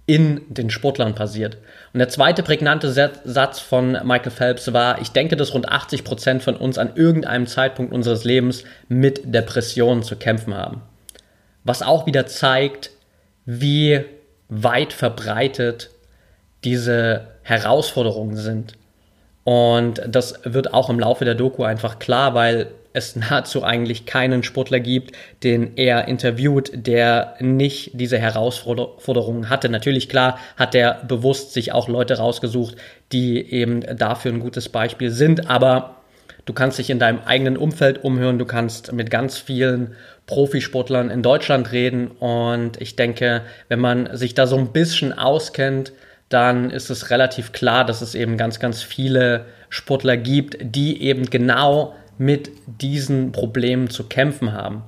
in 0.06 0.42
den 0.48 0.70
Sportlern 0.70 1.14
passiert. 1.14 1.58
Und 1.92 1.98
der 1.98 2.08
zweite 2.08 2.42
prägnante 2.42 2.90
Satz 2.90 3.58
von 3.58 3.92
Michael 4.04 4.30
Phelps 4.30 4.72
war, 4.72 5.00
ich 5.00 5.10
denke, 5.10 5.36
dass 5.36 5.52
rund 5.52 5.68
80 5.68 6.04
Prozent 6.04 6.42
von 6.42 6.54
uns 6.54 6.78
an 6.78 6.92
irgendeinem 6.94 7.46
Zeitpunkt 7.46 7.92
unseres 7.92 8.24
Lebens 8.24 8.64
mit 8.88 9.34
Depressionen 9.34 10.04
zu 10.04 10.16
kämpfen 10.16 10.54
haben. 10.54 10.82
Was 11.66 11.82
auch 11.82 12.06
wieder 12.06 12.26
zeigt, 12.26 12.92
wie 13.44 14.04
weit 14.48 14.92
verbreitet 14.92 15.90
diese 16.62 17.26
Herausforderungen 17.42 18.36
sind. 18.36 18.74
Und 19.42 20.00
das 20.06 20.40
wird 20.44 20.72
auch 20.72 20.90
im 20.90 20.98
Laufe 20.98 21.24
der 21.24 21.34
Doku 21.34 21.64
einfach 21.64 21.98
klar, 21.98 22.34
weil 22.34 22.68
es 22.92 23.14
nahezu 23.16 23.62
eigentlich 23.62 24.06
keinen 24.06 24.42
Sportler 24.44 24.80
gibt, 24.80 25.14
den 25.42 25.76
er 25.76 26.08
interviewt, 26.08 26.70
der 26.72 27.34
nicht 27.40 27.90
diese 27.94 28.18
Herausforderungen 28.18 29.50
hatte. 29.50 29.68
Natürlich, 29.68 30.08
klar, 30.08 30.38
hat 30.56 30.74
er 30.74 31.04
bewusst 31.04 31.52
sich 31.52 31.72
auch 31.72 31.88
Leute 31.88 32.18
rausgesucht, 32.18 32.76
die 33.12 33.40
eben 33.52 33.80
dafür 33.96 34.32
ein 34.32 34.40
gutes 34.40 34.68
Beispiel 34.68 35.10
sind, 35.10 35.50
aber 35.50 35.96
du 36.44 36.52
kannst 36.52 36.78
dich 36.78 36.90
in 36.90 36.98
deinem 36.98 37.20
eigenen 37.24 37.56
Umfeld 37.56 38.02
umhören, 38.02 38.38
du 38.38 38.46
kannst 38.46 38.92
mit 38.92 39.10
ganz 39.10 39.36
vielen 39.36 39.94
Profisportlern 40.26 41.10
in 41.10 41.22
Deutschland 41.22 41.70
reden 41.72 42.08
und 42.08 42.80
ich 42.80 42.96
denke, 42.96 43.42
wenn 43.68 43.80
man 43.80 44.16
sich 44.16 44.34
da 44.34 44.46
so 44.46 44.56
ein 44.56 44.72
bisschen 44.72 45.16
auskennt, 45.16 45.92
dann 46.28 46.70
ist 46.70 46.90
es 46.90 47.10
relativ 47.10 47.52
klar, 47.52 47.84
dass 47.84 48.02
es 48.02 48.14
eben 48.16 48.36
ganz, 48.36 48.58
ganz 48.58 48.82
viele 48.82 49.46
Sportler 49.68 50.16
gibt, 50.16 50.56
die 50.60 51.02
eben 51.02 51.30
genau 51.30 51.94
mit 52.18 52.50
diesen 52.66 53.30
Problemen 53.30 53.88
zu 53.90 54.04
kämpfen 54.04 54.52
haben. 54.52 54.82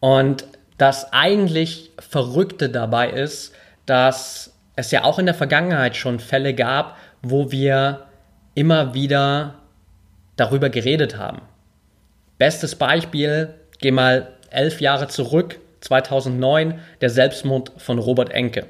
Und 0.00 0.44
das 0.76 1.12
eigentlich 1.12 1.90
Verrückte 1.98 2.68
dabei 2.68 3.10
ist, 3.10 3.54
dass 3.86 4.52
es 4.76 4.90
ja 4.90 5.04
auch 5.04 5.18
in 5.18 5.26
der 5.26 5.34
Vergangenheit 5.34 5.96
schon 5.96 6.20
Fälle 6.20 6.54
gab, 6.54 6.96
wo 7.22 7.50
wir 7.50 8.06
immer 8.54 8.94
wieder 8.94 9.54
darüber 10.36 10.70
geredet 10.70 11.16
haben. 11.16 11.42
Bestes 12.38 12.74
Beispiel, 12.74 13.54
geh 13.80 13.90
mal 13.90 14.28
elf 14.50 14.80
Jahre 14.80 15.08
zurück, 15.08 15.58
2009, 15.80 16.80
der 17.00 17.10
Selbstmord 17.10 17.72
von 17.78 17.98
Robert 17.98 18.30
Enke. 18.30 18.66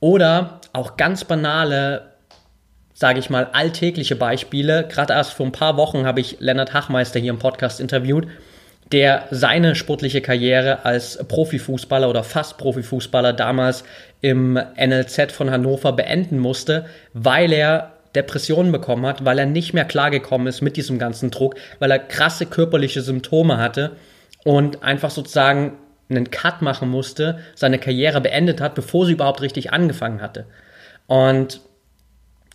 Oder 0.00 0.60
auch 0.72 0.96
ganz 0.96 1.24
banale 1.24 2.12
sage 3.02 3.18
ich 3.18 3.30
mal, 3.30 3.48
alltägliche 3.52 4.14
Beispiele. 4.14 4.86
Gerade 4.88 5.14
erst 5.14 5.32
vor 5.32 5.44
ein 5.44 5.50
paar 5.50 5.76
Wochen 5.76 6.06
habe 6.06 6.20
ich 6.20 6.36
Lennart 6.38 6.72
Hachmeister 6.72 7.18
hier 7.18 7.32
im 7.32 7.40
Podcast 7.40 7.80
interviewt, 7.80 8.28
der 8.92 9.24
seine 9.32 9.74
sportliche 9.74 10.20
Karriere 10.20 10.84
als 10.84 11.18
Profifußballer 11.26 12.08
oder 12.08 12.22
fast 12.22 12.58
Profifußballer 12.58 13.32
damals 13.32 13.82
im 14.20 14.54
NLZ 14.54 15.32
von 15.32 15.50
Hannover 15.50 15.92
beenden 15.94 16.38
musste, 16.38 16.86
weil 17.12 17.52
er 17.52 17.94
Depressionen 18.14 18.70
bekommen 18.70 19.04
hat, 19.04 19.24
weil 19.24 19.40
er 19.40 19.46
nicht 19.46 19.74
mehr 19.74 19.86
klargekommen 19.86 20.46
ist 20.46 20.60
mit 20.60 20.76
diesem 20.76 21.00
ganzen 21.00 21.32
Druck, 21.32 21.56
weil 21.80 21.90
er 21.90 21.98
krasse 21.98 22.46
körperliche 22.46 23.00
Symptome 23.00 23.56
hatte 23.56 23.96
und 24.44 24.82
einfach 24.82 25.10
sozusagen 25.10 25.78
einen 26.08 26.30
Cut 26.30 26.62
machen 26.62 26.88
musste, 26.88 27.38
seine 27.54 27.78
Karriere 27.78 28.20
beendet 28.20 28.60
hat, 28.60 28.74
bevor 28.74 29.06
sie 29.06 29.12
überhaupt 29.12 29.40
richtig 29.40 29.72
angefangen 29.72 30.20
hatte. 30.20 30.46
Und 31.06 31.60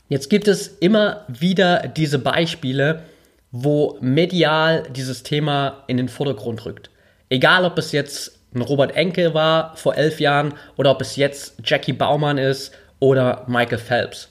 Jetzt 0.10 0.29
gibt 0.29 0.48
es 0.48 0.67
immer 0.67 1.25
wieder 1.27 1.88
diese 1.88 2.20
Beispiele, 2.20 3.03
wo 3.51 3.98
medial 4.00 4.84
dieses 4.89 5.24
Thema 5.24 5.84
in 5.88 5.98
den 5.98 6.08
Vordergrund 6.08 6.65
rückt. 6.65 6.89
Egal, 7.29 7.65
ob 7.65 7.77
es 7.77 7.91
jetzt 7.91 8.39
ein 8.56 8.62
Robert 8.62 8.96
Enke 8.96 9.34
war 9.34 9.75
vor 9.75 9.96
elf 9.96 10.22
Jahren 10.22 10.53
oder 10.77 10.91
ob 10.91 11.01
es 11.01 11.17
jetzt 11.17 11.56
Jackie 11.63 11.91
Baumann 11.94 12.38
ist 12.38 12.74
oder 13.00 13.44
Michael 13.48 13.79
Phelps. 13.79 14.29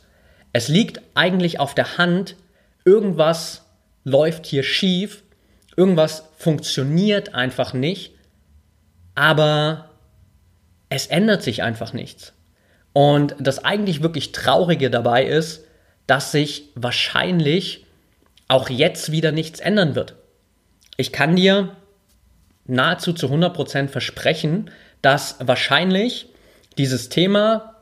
Es 0.55 0.69
liegt 0.69 1.03
eigentlich 1.15 1.61
auf 1.61 1.75
der 1.75 1.99
Hand, 1.99 2.37
irgendwas 2.87 3.67
läuft 4.05 4.47
hier 4.47 4.63
schief, 4.63 5.25
irgendwas 5.77 6.25
funktioniert 6.37 7.35
einfach 7.35 7.73
nicht, 7.73 8.15
aber 9.15 9.91
es 10.89 11.07
ändert 11.07 11.43
sich 11.43 11.63
einfach 11.63 11.93
nichts. 11.93 12.33
Und 12.93 13.35
das 13.39 13.65
eigentlich 13.65 14.03
wirklich 14.03 14.33
Traurige 14.33 14.91
dabei 14.91 15.25
ist, 15.27 15.65
dass 16.07 16.33
sich 16.33 16.71
wahrscheinlich 16.75 17.85
auch 18.49 18.71
jetzt 18.71 19.11
wieder 19.11 19.33
nichts 19.33 19.61
ändern 19.61 19.95
wird. 19.95 20.15
Ich 20.97 21.13
kann 21.13 21.37
dir 21.37 21.77
nahezu 22.65 23.13
zu 23.13 23.27
100% 23.27 23.89
versprechen, 23.89 24.71
dass 25.03 25.37
wahrscheinlich 25.41 26.31
dieses 26.79 27.09
Thema, 27.09 27.76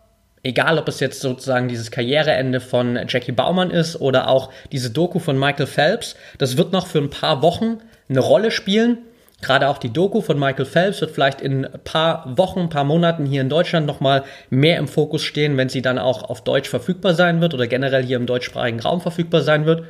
egal 0.44 0.78
ob 0.78 0.86
es 0.86 1.00
jetzt 1.00 1.20
sozusagen 1.20 1.66
dieses 1.66 1.90
Karriereende 1.90 2.60
von 2.60 2.98
Jackie 3.08 3.32
Baumann 3.32 3.70
ist 3.70 4.00
oder 4.00 4.28
auch 4.28 4.50
diese 4.70 4.90
Doku 4.90 5.18
von 5.18 5.38
Michael 5.38 5.66
Phelps, 5.66 6.14
das 6.38 6.56
wird 6.56 6.72
noch 6.72 6.86
für 6.86 6.98
ein 6.98 7.10
paar 7.10 7.42
Wochen 7.42 7.78
eine 8.08 8.20
Rolle 8.20 8.52
spielen 8.52 8.98
Gerade 9.44 9.68
auch 9.68 9.76
die 9.76 9.92
Doku 9.92 10.22
von 10.22 10.38
Michael 10.38 10.64
Phelps 10.64 11.02
wird 11.02 11.10
vielleicht 11.10 11.42
in 11.42 11.66
ein 11.66 11.80
paar 11.84 12.38
Wochen, 12.38 12.60
ein 12.60 12.68
paar 12.70 12.84
Monaten 12.84 13.26
hier 13.26 13.42
in 13.42 13.50
Deutschland 13.50 13.86
nochmal 13.86 14.24
mehr 14.48 14.78
im 14.78 14.88
Fokus 14.88 15.22
stehen, 15.22 15.58
wenn 15.58 15.68
sie 15.68 15.82
dann 15.82 15.98
auch 15.98 16.22
auf 16.30 16.42
Deutsch 16.44 16.70
verfügbar 16.70 17.12
sein 17.12 17.42
wird 17.42 17.52
oder 17.52 17.66
generell 17.66 18.02
hier 18.02 18.16
im 18.16 18.24
deutschsprachigen 18.24 18.80
Raum 18.80 19.02
verfügbar 19.02 19.42
sein 19.42 19.66
wird. 19.66 19.84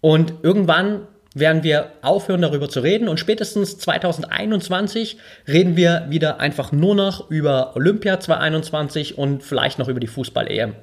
Und 0.00 0.32
irgendwann 0.42 1.06
werden 1.34 1.62
wir 1.62 1.92
aufhören 2.02 2.42
darüber 2.42 2.68
zu 2.68 2.80
reden 2.80 3.08
und 3.08 3.18
spätestens 3.18 3.78
2021 3.78 5.16
reden 5.48 5.76
wir 5.76 6.06
wieder 6.10 6.40
einfach 6.40 6.72
nur 6.72 6.94
noch 6.94 7.30
über 7.30 7.74
Olympia 7.74 8.20
2021 8.20 9.16
und 9.16 9.42
vielleicht 9.42 9.78
noch 9.78 9.88
über 9.88 10.00
die 10.00 10.06
Fußball-EM. 10.06 10.74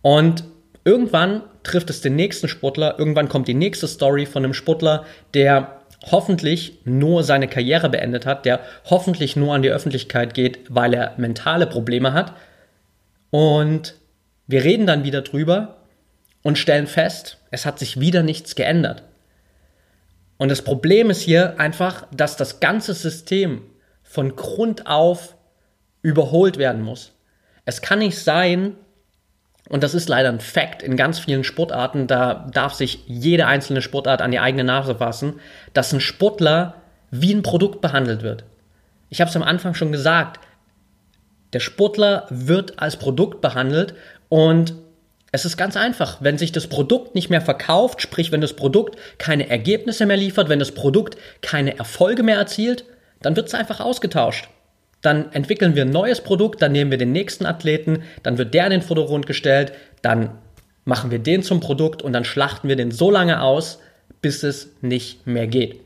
Und 0.00 0.44
irgendwann 0.84 1.42
trifft 1.62 1.90
es 1.90 2.00
den 2.00 2.16
nächsten 2.16 2.48
Sportler, 2.48 2.98
irgendwann 2.98 3.28
kommt 3.28 3.48
die 3.48 3.54
nächste 3.54 3.88
Story 3.88 4.26
von 4.26 4.44
einem 4.44 4.54
Sportler, 4.54 5.04
der 5.34 5.80
hoffentlich 6.10 6.78
nur 6.84 7.22
seine 7.22 7.48
Karriere 7.48 7.88
beendet 7.88 8.26
hat, 8.26 8.44
der 8.44 8.60
hoffentlich 8.84 9.36
nur 9.36 9.54
an 9.54 9.62
die 9.62 9.70
Öffentlichkeit 9.70 10.34
geht, 10.34 10.60
weil 10.68 10.94
er 10.94 11.14
mentale 11.16 11.66
Probleme 11.66 12.12
hat. 12.12 12.34
Und 13.30 13.94
wir 14.46 14.64
reden 14.64 14.86
dann 14.86 15.04
wieder 15.04 15.22
drüber 15.22 15.76
und 16.42 16.58
stellen 16.58 16.86
fest, 16.86 17.38
es 17.50 17.64
hat 17.64 17.78
sich 17.78 18.00
wieder 18.00 18.22
nichts 18.22 18.54
geändert. 18.54 19.02
Und 20.36 20.50
das 20.50 20.62
Problem 20.62 21.10
ist 21.10 21.20
hier 21.20 21.58
einfach, 21.60 22.06
dass 22.12 22.36
das 22.36 22.60
ganze 22.60 22.94
System 22.94 23.62
von 24.02 24.36
Grund 24.36 24.86
auf 24.86 25.36
überholt 26.02 26.58
werden 26.58 26.82
muss. 26.82 27.12
Es 27.64 27.80
kann 27.80 28.00
nicht 28.00 28.18
sein, 28.18 28.76
und 29.68 29.82
das 29.82 29.94
ist 29.94 30.08
leider 30.08 30.28
ein 30.28 30.40
Fakt 30.40 30.82
in 30.82 30.96
ganz 30.96 31.18
vielen 31.18 31.44
Sportarten, 31.44 32.06
da 32.06 32.46
darf 32.52 32.74
sich 32.74 33.04
jede 33.06 33.46
einzelne 33.46 33.80
Sportart 33.80 34.20
an 34.20 34.30
die 34.30 34.38
eigene 34.40 34.64
Nase 34.64 34.96
fassen, 34.96 35.40
dass 35.72 35.92
ein 35.92 36.00
Sportler 36.00 36.74
wie 37.10 37.32
ein 37.32 37.42
Produkt 37.42 37.80
behandelt 37.80 38.22
wird. 38.22 38.44
Ich 39.08 39.20
habe 39.20 39.30
es 39.30 39.36
am 39.36 39.42
Anfang 39.42 39.74
schon 39.74 39.92
gesagt, 39.92 40.40
der 41.54 41.60
Sportler 41.60 42.26
wird 42.30 42.80
als 42.80 42.96
Produkt 42.96 43.40
behandelt 43.40 43.94
und 44.28 44.74
Es 45.34 45.44
ist 45.44 45.56
ganz 45.56 45.76
einfach. 45.76 46.18
Wenn 46.20 46.38
sich 46.38 46.52
das 46.52 46.68
Produkt 46.68 47.16
nicht 47.16 47.28
mehr 47.28 47.40
verkauft, 47.40 48.00
sprich, 48.00 48.30
wenn 48.30 48.40
das 48.40 48.52
Produkt 48.52 48.96
keine 49.18 49.50
Ergebnisse 49.50 50.06
mehr 50.06 50.16
liefert, 50.16 50.48
wenn 50.48 50.60
das 50.60 50.70
Produkt 50.70 51.16
keine 51.42 51.76
Erfolge 51.76 52.22
mehr 52.22 52.36
erzielt, 52.36 52.84
dann 53.20 53.34
wird 53.34 53.48
es 53.48 53.54
einfach 53.54 53.80
ausgetauscht. 53.80 54.48
Dann 55.02 55.32
entwickeln 55.32 55.74
wir 55.74 55.82
ein 55.82 55.90
neues 55.90 56.20
Produkt, 56.20 56.62
dann 56.62 56.70
nehmen 56.70 56.92
wir 56.92 56.98
den 56.98 57.10
nächsten 57.10 57.46
Athleten, 57.46 58.04
dann 58.22 58.38
wird 58.38 58.54
der 58.54 58.66
in 58.66 58.70
den 58.70 58.82
Vordergrund 58.82 59.26
gestellt, 59.26 59.72
dann 60.02 60.38
machen 60.84 61.10
wir 61.10 61.18
den 61.18 61.42
zum 61.42 61.58
Produkt 61.58 62.02
und 62.02 62.12
dann 62.12 62.24
schlachten 62.24 62.68
wir 62.68 62.76
den 62.76 62.92
so 62.92 63.10
lange 63.10 63.42
aus, 63.42 63.80
bis 64.22 64.44
es 64.44 64.68
nicht 64.82 65.26
mehr 65.26 65.48
geht. 65.48 65.80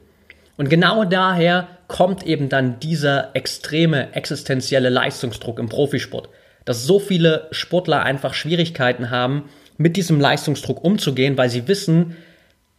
Und 0.58 0.68
genau 0.68 1.06
daher 1.06 1.68
kommt 1.86 2.22
eben 2.26 2.50
dann 2.50 2.80
dieser 2.80 3.34
extreme 3.34 4.12
existenzielle 4.12 4.90
Leistungsdruck 4.90 5.58
im 5.58 5.70
Profisport 5.70 6.28
dass 6.68 6.84
so 6.84 6.98
viele 6.98 7.48
Sportler 7.50 8.02
einfach 8.02 8.34
Schwierigkeiten 8.34 9.08
haben, 9.08 9.48
mit 9.78 9.96
diesem 9.96 10.20
Leistungsdruck 10.20 10.84
umzugehen, 10.84 11.38
weil 11.38 11.48
sie 11.48 11.66
wissen, 11.66 12.18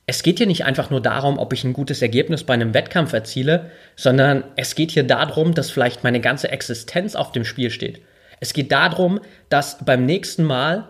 es 0.05 0.21
geht 0.21 0.37
hier 0.37 0.45
nicht 0.45 0.63
einfach 0.63 0.91
nur 0.91 1.01
darum, 1.01 1.39
ob 1.39 1.53
ich 1.53 1.63
ein 1.63 1.73
gutes 1.73 2.03
Ergebnis 2.03 2.43
bei 2.43 2.53
einem 2.53 2.75
Wettkampf 2.75 3.13
erziele, 3.13 3.71
sondern 3.95 4.43
es 4.57 4.75
geht 4.75 4.91
hier 4.91 5.01
darum, 5.01 5.55
dass 5.55 5.71
vielleicht 5.71 6.03
meine 6.03 6.21
ganze 6.21 6.51
Existenz 6.51 7.15
auf 7.15 7.31
dem 7.31 7.45
Spiel 7.45 7.71
steht. 7.71 7.99
Es 8.39 8.53
geht 8.53 8.71
darum, 8.71 9.21
dass 9.49 9.83
beim 9.83 10.05
nächsten 10.05 10.43
Mal 10.43 10.89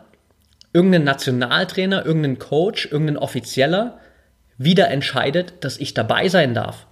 irgendein 0.73 1.05
Nationaltrainer, 1.05 2.05
irgendein 2.05 2.37
Coach, 2.37 2.89
irgendein 2.91 3.17
Offizieller 3.17 3.97
wieder 4.57 4.89
entscheidet, 4.89 5.53
dass 5.61 5.77
ich 5.77 5.93
dabei 5.93 6.27
sein 6.27 6.53
darf 6.53 6.85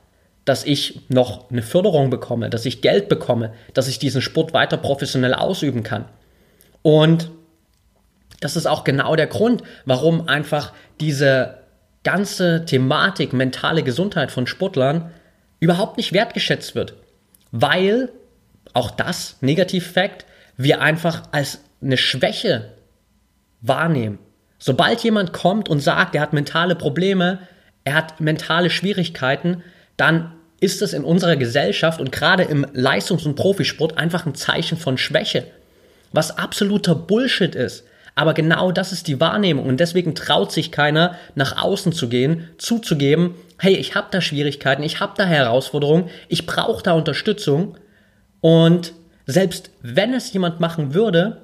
dass 0.48 0.64
ich 0.64 1.02
noch 1.10 1.52
eine 1.52 1.62
Förderung 1.62 2.10
bekomme, 2.10 2.50
dass 2.50 2.66
ich 2.66 2.82
Geld 2.82 3.10
bekomme, 3.10 3.54
dass 3.74 3.90
ich 3.90 4.00
diesen 4.00 4.22
Sport 4.22 4.54
weiter 4.54 4.78
professionell 4.78 5.34
ausüben 5.34 5.84
kann. 5.84 6.06
Und 6.84 7.30
das 8.40 8.56
ist 8.56 8.66
auch 8.66 8.86
genau 8.86 9.18
der 9.18 9.28
Grund, 9.28 9.62
warum 9.84 10.30
einfach 10.30 10.72
diese 11.02 11.58
ganze 12.06 12.64
Thematik 12.64 13.34
mentale 13.34 13.84
Gesundheit 13.84 14.32
von 14.32 14.48
Sportlern 14.48 15.12
überhaupt 15.60 15.98
nicht 15.98 16.14
wertgeschätzt 16.14 16.76
wird. 16.76 16.94
Weil, 17.52 18.10
auch 18.72 18.92
das, 18.92 19.36
Negativ-Fact, 19.42 20.26
wir 20.56 20.80
einfach 20.80 21.24
als 21.34 21.60
eine 21.82 21.98
Schwäche 21.98 22.72
wahrnehmen. 23.60 24.20
Sobald 24.60 25.04
jemand 25.04 25.34
kommt 25.34 25.68
und 25.68 25.82
sagt, 25.82 26.16
er 26.16 26.22
hat 26.22 26.32
mentale 26.32 26.76
Probleme, 26.76 27.40
er 27.84 27.96
hat 27.96 28.22
mentale 28.22 28.70
Schwierigkeiten, 28.70 29.62
dann 29.98 30.32
ist 30.60 30.82
es 30.82 30.94
in 30.94 31.04
unserer 31.04 31.36
Gesellschaft 31.36 32.00
und 32.00 32.12
gerade 32.12 32.44
im 32.44 32.66
Leistungs- 32.74 33.26
und 33.26 33.36
Profisport 33.36 33.98
einfach 33.98 34.26
ein 34.26 34.36
Zeichen 34.36 34.78
von 34.78 34.98
Schwäche, 34.98 35.46
was 36.12 36.38
absoluter 36.38 36.96
Bullshit 36.96 37.54
ist. 37.56 37.84
Aber 38.16 38.34
genau 38.34 38.72
das 38.72 38.92
ist 38.92 39.08
die 39.08 39.20
Wahrnehmung 39.20 39.68
und 39.68 39.80
deswegen 39.80 40.16
traut 40.16 40.52
sich 40.52 40.72
keiner 40.72 41.16
nach 41.36 41.62
außen 41.62 41.92
zu 41.92 42.10
gehen, 42.10 42.50
zuzugeben, 42.58 43.36
hey, 43.60 43.76
ich 43.76 43.94
habe 43.94 44.08
da 44.10 44.22
Schwierigkeiten, 44.22 44.82
ich 44.82 45.00
habe 45.00 45.14
da 45.16 45.26
Herausforderungen, 45.26 46.10
ich 46.28 46.48
brauche 46.48 46.82
da 46.82 46.94
Unterstützung 46.94 47.78
und 48.42 48.94
selbst 49.28 49.70
wenn 49.84 50.14
es 50.16 50.34
jemand 50.34 50.60
machen 50.60 50.96
würde, 50.96 51.44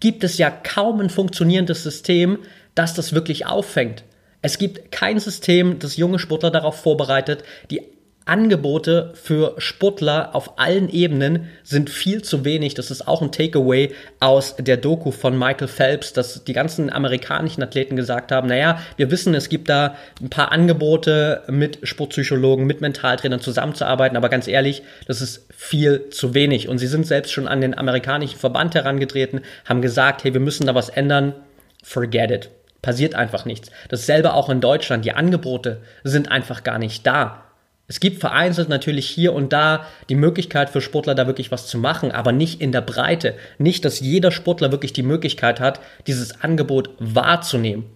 gibt 0.00 0.24
es 0.24 0.38
ja 0.38 0.50
kaum 0.50 1.00
ein 1.00 1.10
funktionierendes 1.10 1.82
System, 1.82 2.38
das 2.74 2.94
das 2.94 3.12
wirklich 3.12 3.46
auffängt. 3.46 4.04
Es 4.40 4.58
gibt 4.58 4.92
kein 4.92 5.18
System, 5.18 5.78
das 5.78 5.96
junge 5.96 6.18
Sportler 6.18 6.50
darauf 6.50 6.80
vorbereitet, 6.80 7.42
die 7.70 7.82
Angebote 8.28 9.12
für 9.14 9.54
Sportler 9.58 10.34
auf 10.34 10.58
allen 10.58 10.88
Ebenen 10.88 11.48
sind 11.62 11.90
viel 11.90 12.22
zu 12.22 12.44
wenig. 12.44 12.74
Das 12.74 12.90
ist 12.90 13.08
auch 13.08 13.22
ein 13.22 13.32
Takeaway 13.32 13.92
aus 14.20 14.56
der 14.56 14.76
Doku 14.76 15.10
von 15.10 15.38
Michael 15.38 15.68
Phelps, 15.68 16.12
dass 16.12 16.44
die 16.44 16.52
ganzen 16.52 16.90
amerikanischen 16.90 17.62
Athleten 17.62 17.96
gesagt 17.96 18.30
haben, 18.30 18.48
naja, 18.48 18.80
wir 18.96 19.10
wissen, 19.10 19.34
es 19.34 19.48
gibt 19.48 19.68
da 19.68 19.96
ein 20.20 20.30
paar 20.30 20.52
Angebote 20.52 21.42
mit 21.48 21.78
Sportpsychologen, 21.82 22.66
mit 22.66 22.80
Mentaltrainern 22.80 23.40
zusammenzuarbeiten, 23.40 24.16
aber 24.16 24.28
ganz 24.28 24.46
ehrlich, 24.46 24.82
das 25.06 25.20
ist 25.20 25.46
viel 25.54 26.10
zu 26.10 26.34
wenig. 26.34 26.68
Und 26.68 26.78
sie 26.78 26.86
sind 26.86 27.06
selbst 27.06 27.32
schon 27.32 27.48
an 27.48 27.60
den 27.60 27.76
amerikanischen 27.76 28.38
Verband 28.38 28.74
herangetreten, 28.74 29.40
haben 29.64 29.82
gesagt, 29.82 30.24
hey, 30.24 30.34
wir 30.34 30.40
müssen 30.40 30.66
da 30.66 30.74
was 30.74 30.90
ändern. 30.90 31.34
Forget 31.82 32.30
it. 32.30 32.50
Passiert 32.82 33.14
einfach 33.14 33.44
nichts. 33.44 33.70
Dasselbe 33.88 34.34
auch 34.34 34.50
in 34.50 34.60
Deutschland. 34.60 35.04
Die 35.04 35.12
Angebote 35.12 35.80
sind 36.04 36.30
einfach 36.30 36.62
gar 36.62 36.78
nicht 36.78 37.06
da. 37.06 37.47
Es 37.90 38.00
gibt 38.00 38.20
vereinzelt 38.20 38.68
natürlich 38.68 39.08
hier 39.08 39.32
und 39.32 39.52
da 39.54 39.86
die 40.10 40.14
Möglichkeit 40.14 40.68
für 40.68 40.82
Sportler 40.82 41.14
da 41.14 41.26
wirklich 41.26 41.50
was 41.50 41.66
zu 41.66 41.78
machen, 41.78 42.12
aber 42.12 42.32
nicht 42.32 42.60
in 42.60 42.70
der 42.70 42.82
Breite. 42.82 43.34
Nicht, 43.56 43.82
dass 43.86 44.00
jeder 44.00 44.30
Sportler 44.30 44.70
wirklich 44.70 44.92
die 44.92 45.02
Möglichkeit 45.02 45.58
hat, 45.58 45.80
dieses 46.06 46.42
Angebot 46.42 46.90
wahrzunehmen. 46.98 47.86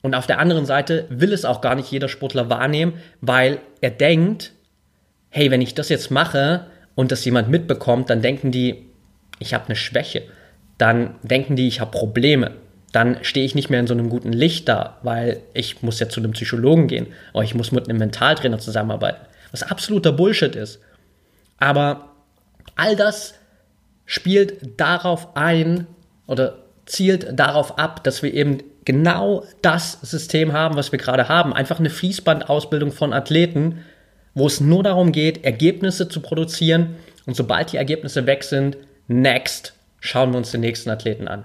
Und 0.00 0.14
auf 0.14 0.26
der 0.26 0.38
anderen 0.38 0.64
Seite 0.64 1.06
will 1.10 1.34
es 1.34 1.44
auch 1.44 1.60
gar 1.60 1.74
nicht 1.74 1.90
jeder 1.90 2.08
Sportler 2.08 2.48
wahrnehmen, 2.48 2.94
weil 3.20 3.58
er 3.82 3.90
denkt, 3.90 4.52
hey, 5.28 5.50
wenn 5.50 5.60
ich 5.60 5.74
das 5.74 5.90
jetzt 5.90 6.10
mache 6.10 6.66
und 6.94 7.12
das 7.12 7.24
jemand 7.26 7.50
mitbekommt, 7.50 8.08
dann 8.08 8.22
denken 8.22 8.52
die, 8.52 8.86
ich 9.38 9.52
habe 9.52 9.66
eine 9.66 9.76
Schwäche. 9.76 10.22
Dann 10.78 11.16
denken 11.22 11.56
die, 11.56 11.68
ich 11.68 11.80
habe 11.80 11.90
Probleme 11.90 12.52
dann 12.92 13.18
stehe 13.22 13.44
ich 13.44 13.54
nicht 13.54 13.70
mehr 13.70 13.80
in 13.80 13.86
so 13.86 13.94
einem 13.94 14.08
guten 14.08 14.32
Licht 14.32 14.68
da, 14.68 14.98
weil 15.02 15.40
ich 15.52 15.82
muss 15.82 16.00
ja 16.00 16.08
zu 16.08 16.20
einem 16.20 16.32
Psychologen 16.32 16.88
gehen 16.88 17.08
oder 17.34 17.44
ich 17.44 17.54
muss 17.54 17.72
mit 17.72 17.88
einem 17.88 17.98
Mentaltrainer 17.98 18.58
zusammenarbeiten, 18.58 19.26
was 19.50 19.62
absoluter 19.62 20.12
Bullshit 20.12 20.56
ist. 20.56 20.80
Aber 21.58 22.14
all 22.76 22.96
das 22.96 23.34
spielt 24.06 24.80
darauf 24.80 25.36
ein 25.36 25.86
oder 26.26 26.58
zielt 26.86 27.38
darauf 27.38 27.78
ab, 27.78 28.02
dass 28.04 28.22
wir 28.22 28.32
eben 28.32 28.62
genau 28.84 29.44
das 29.60 29.98
System 30.00 30.54
haben, 30.54 30.76
was 30.76 30.92
wir 30.92 30.98
gerade 30.98 31.28
haben. 31.28 31.52
Einfach 31.52 31.78
eine 31.78 31.90
Fließbandausbildung 31.90 32.90
von 32.90 33.12
Athleten, 33.12 33.84
wo 34.34 34.46
es 34.46 34.60
nur 34.60 34.82
darum 34.82 35.12
geht, 35.12 35.44
Ergebnisse 35.44 36.08
zu 36.08 36.20
produzieren. 36.20 36.96
Und 37.26 37.36
sobald 37.36 37.72
die 37.72 37.76
Ergebnisse 37.76 38.24
weg 38.24 38.44
sind, 38.44 38.78
next, 39.06 39.74
schauen 40.00 40.30
wir 40.30 40.38
uns 40.38 40.52
den 40.52 40.62
nächsten 40.62 40.88
Athleten 40.88 41.28
an. 41.28 41.44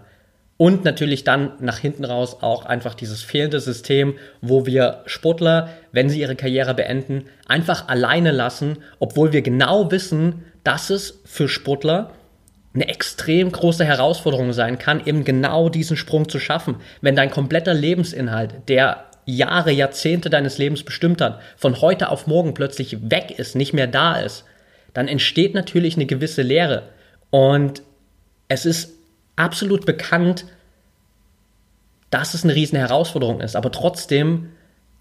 Und 0.57 0.83
natürlich 0.85 1.23
dann 1.23 1.53
nach 1.59 1.79
hinten 1.79 2.05
raus 2.05 2.37
auch 2.41 2.65
einfach 2.65 2.93
dieses 2.93 3.23
fehlende 3.23 3.59
System, 3.59 4.15
wo 4.41 4.65
wir 4.65 5.01
Sportler, 5.07 5.69
wenn 5.91 6.09
sie 6.09 6.21
ihre 6.21 6.35
Karriere 6.35 6.73
beenden, 6.75 7.25
einfach 7.47 7.87
alleine 7.87 8.31
lassen, 8.31 8.77
obwohl 8.99 9.33
wir 9.33 9.41
genau 9.41 9.91
wissen, 9.91 10.43
dass 10.63 10.89
es 10.89 11.21
für 11.25 11.49
Sportler 11.49 12.11
eine 12.73 12.87
extrem 12.87 13.51
große 13.51 13.85
Herausforderung 13.85 14.53
sein 14.53 14.79
kann, 14.79 15.05
eben 15.05 15.23
genau 15.23 15.69
diesen 15.69 15.97
Sprung 15.97 16.29
zu 16.29 16.39
schaffen. 16.39 16.77
Wenn 17.01 17.15
dein 17.15 17.29
kompletter 17.29 17.73
Lebensinhalt, 17.73 18.53
der 18.67 19.05
Jahre, 19.25 19.71
Jahrzehnte 19.71 20.29
deines 20.29 20.57
Lebens 20.57 20.83
bestimmt 20.83 21.21
hat, 21.21 21.39
von 21.55 21.81
heute 21.81 22.09
auf 22.09 22.27
morgen 22.27 22.53
plötzlich 22.53 23.09
weg 23.09 23.37
ist, 23.37 23.55
nicht 23.55 23.73
mehr 23.73 23.87
da 23.87 24.19
ist, 24.19 24.43
dann 24.93 25.07
entsteht 25.07 25.53
natürlich 25.53 25.95
eine 25.95 26.05
gewisse 26.05 26.41
Leere. 26.41 26.83
Und 27.29 27.81
es 28.47 28.65
ist 28.65 28.93
absolut 29.35 29.85
bekannt, 29.85 30.45
dass 32.09 32.33
es 32.33 32.43
eine 32.43 32.55
riesen 32.55 32.77
Herausforderung 32.77 33.41
ist. 33.41 33.55
Aber 33.55 33.71
trotzdem 33.71 34.49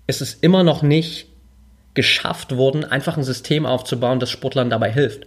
ist 0.07 0.23
es 0.23 0.35
immer 0.35 0.65
noch 0.65 0.83
nicht 0.83 1.29
geschafft 1.95 2.57
worden, 2.57 2.85
einfach 2.85 3.17
ein 3.17 3.25
System 3.25 3.67
aufzubauen, 3.67 4.19
das 4.19 4.31
Sportlern 4.31 4.71
dabei 4.71 4.91
hilft. 4.91 5.27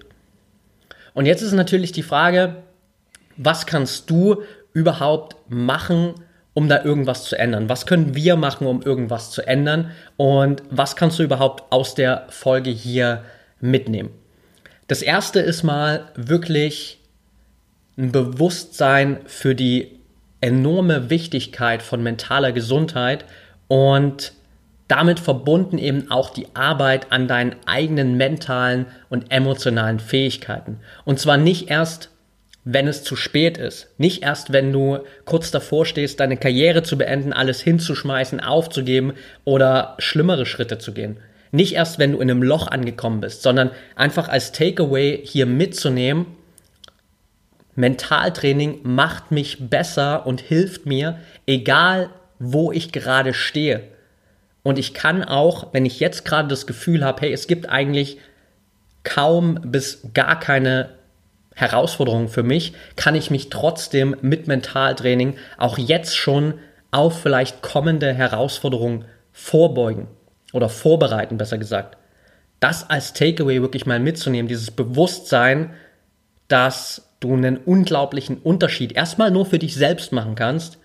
Und 1.13 1.25
jetzt 1.25 1.41
ist 1.41 1.53
natürlich 1.53 1.91
die 1.91 2.03
Frage, 2.03 2.63
was 3.37 3.65
kannst 3.65 4.09
du 4.09 4.41
überhaupt 4.73 5.35
machen, 5.47 6.15
um 6.53 6.67
da 6.67 6.83
irgendwas 6.83 7.25
zu 7.25 7.37
ändern? 7.37 7.69
Was 7.69 7.85
können 7.85 8.15
wir 8.15 8.35
machen, 8.35 8.65
um 8.65 8.81
irgendwas 8.81 9.31
zu 9.31 9.45
ändern? 9.45 9.91
Und 10.17 10.63
was 10.69 10.95
kannst 10.95 11.19
du 11.19 11.23
überhaupt 11.23 11.71
aus 11.71 11.95
der 11.95 12.25
Folge 12.29 12.69
hier 12.69 13.23
mitnehmen? 13.59 14.09
Das 14.87 15.01
erste 15.01 15.39
ist 15.39 15.63
mal 15.63 16.11
wirklich 16.15 16.99
ein 17.97 18.11
Bewusstsein 18.11 19.19
für 19.25 19.55
die 19.55 19.99
enorme 20.41 21.09
Wichtigkeit 21.09 21.81
von 21.81 22.03
mentaler 22.03 22.51
Gesundheit 22.51 23.25
und 23.67 24.33
damit 24.87 25.19
verbunden 25.19 25.77
eben 25.77 26.11
auch 26.11 26.29
die 26.29 26.47
Arbeit 26.53 27.11
an 27.11 27.27
deinen 27.27 27.55
eigenen 27.65 28.17
mentalen 28.17 28.85
und 29.09 29.31
emotionalen 29.31 29.99
Fähigkeiten. 29.99 30.79
Und 31.05 31.19
zwar 31.19 31.37
nicht 31.37 31.69
erst, 31.69 32.11
wenn 32.65 32.87
es 32.87 33.03
zu 33.03 33.15
spät 33.15 33.57
ist. 33.57 33.87
Nicht 33.97 34.23
erst, 34.23 34.51
wenn 34.51 34.73
du 34.73 34.99
kurz 35.23 35.51
davor 35.51 35.85
stehst, 35.85 36.19
deine 36.19 36.37
Karriere 36.37 36.83
zu 36.83 36.97
beenden, 36.97 37.33
alles 37.33 37.61
hinzuschmeißen, 37.61 38.39
aufzugeben 38.39 39.13
oder 39.43 39.95
schlimmere 39.99 40.45
Schritte 40.45 40.77
zu 40.77 40.91
gehen. 40.91 41.17
Nicht 41.51 41.73
erst, 41.73 41.99
wenn 41.99 42.11
du 42.11 42.19
in 42.19 42.29
einem 42.29 42.43
Loch 42.43 42.67
angekommen 42.67 43.21
bist, 43.21 43.43
sondern 43.43 43.71
einfach 43.95 44.27
als 44.27 44.51
Takeaway 44.51 45.21
hier 45.23 45.45
mitzunehmen, 45.45 46.25
Mentaltraining 47.75 48.79
macht 48.83 49.31
mich 49.31 49.69
besser 49.69 50.25
und 50.25 50.41
hilft 50.41 50.85
mir, 50.85 51.19
egal 51.45 52.09
wo 52.39 52.71
ich 52.71 52.91
gerade 52.91 53.33
stehe. 53.33 53.83
Und 54.63 54.79
ich 54.79 54.93
kann 54.93 55.23
auch, 55.23 55.73
wenn 55.73 55.85
ich 55.85 55.99
jetzt 55.99 56.25
gerade 56.25 56.47
das 56.47 56.65
Gefühl 56.65 57.05
habe, 57.05 57.21
hey, 57.21 57.33
es 57.33 57.47
gibt 57.47 57.69
eigentlich 57.69 58.17
kaum 59.03 59.59
bis 59.63 60.01
gar 60.13 60.39
keine 60.39 60.89
Herausforderung 61.53 62.27
für 62.27 62.43
mich, 62.43 62.73
kann 62.95 63.15
ich 63.15 63.31
mich 63.31 63.49
trotzdem 63.49 64.15
mit 64.21 64.47
Mentaltraining 64.47 65.35
auch 65.57 65.77
jetzt 65.77 66.15
schon 66.17 66.55
auf 66.91 67.21
vielleicht 67.21 67.61
kommende 67.61 68.13
Herausforderungen 68.13 69.05
vorbeugen 69.31 70.07
oder 70.53 70.69
vorbereiten, 70.69 71.37
besser 71.37 71.57
gesagt. 71.57 71.97
Das 72.59 72.89
als 72.89 73.13
Takeaway 73.13 73.61
wirklich 73.61 73.85
mal 73.85 73.99
mitzunehmen, 73.99 74.47
dieses 74.47 74.71
Bewusstsein, 74.71 75.73
dass 76.47 77.04
du 77.19 77.33
einen 77.33 77.57
unglaublichen 77.57 78.37
Unterschied 78.37 78.93
erstmal 78.93 79.31
nur 79.31 79.45
für 79.45 79.59
dich 79.59 79.75
selbst 79.75 80.11
machen 80.11 80.35
kannst, 80.35 80.77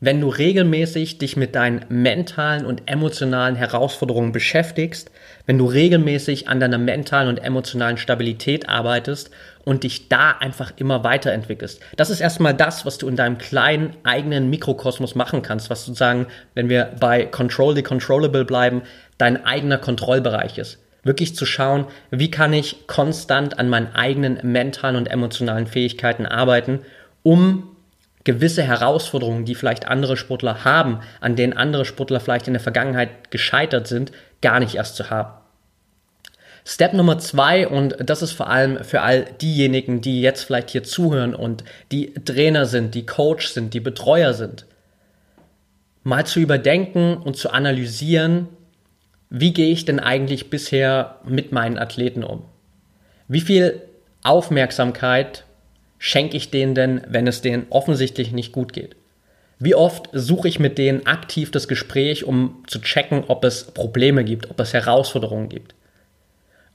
wenn 0.00 0.20
du 0.20 0.28
regelmäßig 0.28 1.18
dich 1.18 1.36
mit 1.36 1.54
deinen 1.54 1.86
mentalen 1.88 2.66
und 2.66 2.82
emotionalen 2.86 3.54
Herausforderungen 3.56 4.32
beschäftigst, 4.32 5.10
wenn 5.46 5.56
du 5.56 5.64
regelmäßig 5.64 6.48
an 6.48 6.60
deiner 6.60 6.78
mentalen 6.78 7.28
und 7.28 7.38
emotionalen 7.38 7.96
Stabilität 7.96 8.68
arbeitest 8.68 9.30
und 9.64 9.84
dich 9.84 10.08
da 10.08 10.32
einfach 10.32 10.72
immer 10.76 11.04
weiterentwickelst. 11.04 11.80
Das 11.96 12.10
ist 12.10 12.20
erstmal 12.20 12.54
das, 12.54 12.84
was 12.84 12.98
du 12.98 13.08
in 13.08 13.16
deinem 13.16 13.38
kleinen 13.38 13.96
eigenen 14.02 14.50
Mikrokosmos 14.50 15.14
machen 15.14 15.42
kannst, 15.42 15.70
was 15.70 15.86
sozusagen, 15.86 16.26
wenn 16.54 16.68
wir 16.68 16.90
bei 17.00 17.24
Control 17.24 17.74
the 17.74 17.82
Controllable 17.82 18.44
bleiben, 18.44 18.82
dein 19.16 19.44
eigener 19.46 19.78
Kontrollbereich 19.78 20.58
ist. 20.58 20.78
Wirklich 21.04 21.36
zu 21.36 21.46
schauen, 21.46 21.86
wie 22.10 22.30
kann 22.30 22.52
ich 22.52 22.86
konstant 22.86 23.58
an 23.58 23.68
meinen 23.68 23.94
eigenen 23.94 24.40
mentalen 24.42 24.96
und 24.96 25.06
emotionalen 25.06 25.66
Fähigkeiten 25.66 26.26
arbeiten, 26.26 26.80
um 27.22 27.74
gewisse 28.24 28.62
Herausforderungen, 28.62 29.44
die 29.44 29.54
vielleicht 29.54 29.86
andere 29.86 30.16
Sportler 30.16 30.64
haben, 30.64 31.00
an 31.20 31.36
denen 31.36 31.52
andere 31.52 31.84
Sportler 31.84 32.20
vielleicht 32.20 32.46
in 32.46 32.54
der 32.54 32.62
Vergangenheit 32.62 33.30
gescheitert 33.30 33.86
sind, 33.86 34.12
gar 34.40 34.60
nicht 34.60 34.74
erst 34.74 34.96
zu 34.96 35.10
haben. 35.10 35.34
Step 36.66 36.94
Nummer 36.94 37.18
zwei, 37.18 37.68
und 37.68 37.96
das 38.00 38.22
ist 38.22 38.32
vor 38.32 38.48
allem 38.48 38.82
für 38.82 39.02
all 39.02 39.26
diejenigen, 39.42 40.00
die 40.00 40.22
jetzt 40.22 40.44
vielleicht 40.44 40.70
hier 40.70 40.82
zuhören 40.82 41.34
und 41.34 41.62
die 41.92 42.14
Trainer 42.14 42.64
sind, 42.64 42.94
die 42.94 43.04
Coach 43.04 43.48
sind, 43.48 43.74
die 43.74 43.80
Betreuer 43.80 44.32
sind, 44.32 44.64
mal 46.04 46.24
zu 46.24 46.40
überdenken 46.40 47.18
und 47.18 47.36
zu 47.36 47.50
analysieren, 47.50 48.48
wie 49.30 49.52
gehe 49.52 49.72
ich 49.72 49.84
denn 49.84 50.00
eigentlich 50.00 50.50
bisher 50.50 51.20
mit 51.24 51.52
meinen 51.52 51.78
Athleten 51.78 52.24
um? 52.24 52.44
Wie 53.28 53.40
viel 53.40 53.82
Aufmerksamkeit 54.22 55.44
schenke 55.98 56.36
ich 56.36 56.50
denen 56.50 56.74
denn, 56.74 57.02
wenn 57.08 57.26
es 57.26 57.40
denen 57.40 57.66
offensichtlich 57.70 58.32
nicht 58.32 58.52
gut 58.52 58.72
geht? 58.72 58.96
Wie 59.58 59.74
oft 59.74 60.08
suche 60.12 60.48
ich 60.48 60.58
mit 60.58 60.78
denen 60.78 61.06
aktiv 61.06 61.50
das 61.50 61.68
Gespräch, 61.68 62.24
um 62.24 62.62
zu 62.66 62.80
checken, 62.80 63.24
ob 63.28 63.44
es 63.44 63.64
Probleme 63.64 64.24
gibt, 64.24 64.50
ob 64.50 64.60
es 64.60 64.72
Herausforderungen 64.72 65.48
gibt? 65.48 65.74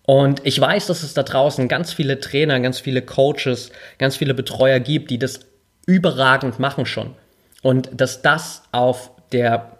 Und 0.04 0.42
ich 0.44 0.60
weiß, 0.60 0.88
dass 0.88 1.04
es 1.04 1.14
da 1.14 1.22
draußen 1.22 1.68
ganz 1.68 1.94
viele 1.94 2.20
Trainer, 2.20 2.60
ganz 2.62 2.80
viele 2.80 3.04
Coaches, 3.04 3.72
ganz 4.00 4.18
viele 4.18 4.34
Betreuer 4.34 4.80
gibt, 4.80 5.12
die 5.12 5.20
das 5.20 5.42
überragend 5.86 6.60
machen 6.60 6.88
schon. 6.88 7.14
Und 7.62 7.90
dass 7.94 8.24
das 8.24 8.64
auf 8.72 9.12
der 9.32 9.78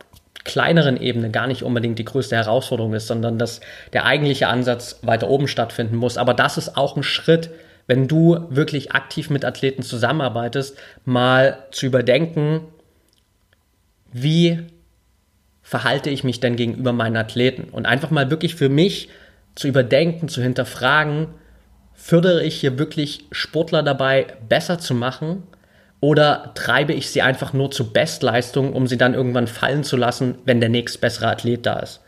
kleineren 0.50 0.98
Ebene 0.98 1.30
gar 1.30 1.46
nicht 1.46 1.62
unbedingt 1.62 2.00
die 2.00 2.06
größte 2.06 2.36
Herausforderung 2.36 2.96
ist, 2.96 3.06
sondern 3.06 3.38
dass 3.38 3.62
der 3.94 4.06
eigentliche 4.06 4.48
Ansatz 4.48 4.98
weiter 5.04 5.30
oben 5.30 5.48
stattfinden 5.48 5.96
muss. 5.96 6.18
Aber 6.18 6.34
das 6.34 6.58
ist 6.58 6.76
auch 6.76 6.98
ein 6.98 7.04
Schritt, 7.04 7.52
wenn 7.86 8.08
du 8.08 8.48
wirklich 8.50 8.94
aktiv 8.94 9.30
mit 9.30 9.46
Athleten 9.46 9.84
zusammenarbeitest, 9.84 10.76
mal 11.06 11.60
zu 11.70 11.86
überdenken, 11.86 12.62
wie 14.12 14.66
verhalte 15.62 16.10
ich 16.10 16.24
mich 16.24 16.40
denn 16.40 16.56
gegenüber 16.56 16.94
meinen 16.94 17.18
Athleten? 17.18 17.70
Und 17.72 17.86
einfach 17.86 18.10
mal 18.10 18.32
wirklich 18.32 18.56
für 18.56 18.70
mich 18.70 19.10
zu 19.54 19.68
überdenken, 19.68 20.30
zu 20.30 20.42
hinterfragen, 20.42 21.28
fördere 21.94 22.44
ich 22.44 22.60
hier 22.60 22.80
wirklich 22.80 23.26
Sportler 23.32 23.84
dabei, 23.84 24.26
besser 24.48 24.80
zu 24.80 24.96
machen 24.96 25.44
oder 26.02 26.52
treibe 26.56 26.94
ich 26.94 27.10
sie 27.10 27.22
einfach 27.22 27.54
nur 27.54 27.72
zu 27.72 27.92
Bestleistung, 27.92 28.74
um 28.74 28.88
sie 28.88 28.98
dann 28.98 29.14
irgendwann 29.14 29.48
fallen 29.48 29.84
zu 29.84 29.98
lassen, 29.98 30.36
wenn 30.46 30.60
der 30.60 30.70
nächst 30.70 31.02
bessere 31.02 31.28
Athlet 31.28 31.66
da 31.66 31.80
ist? 31.80 32.02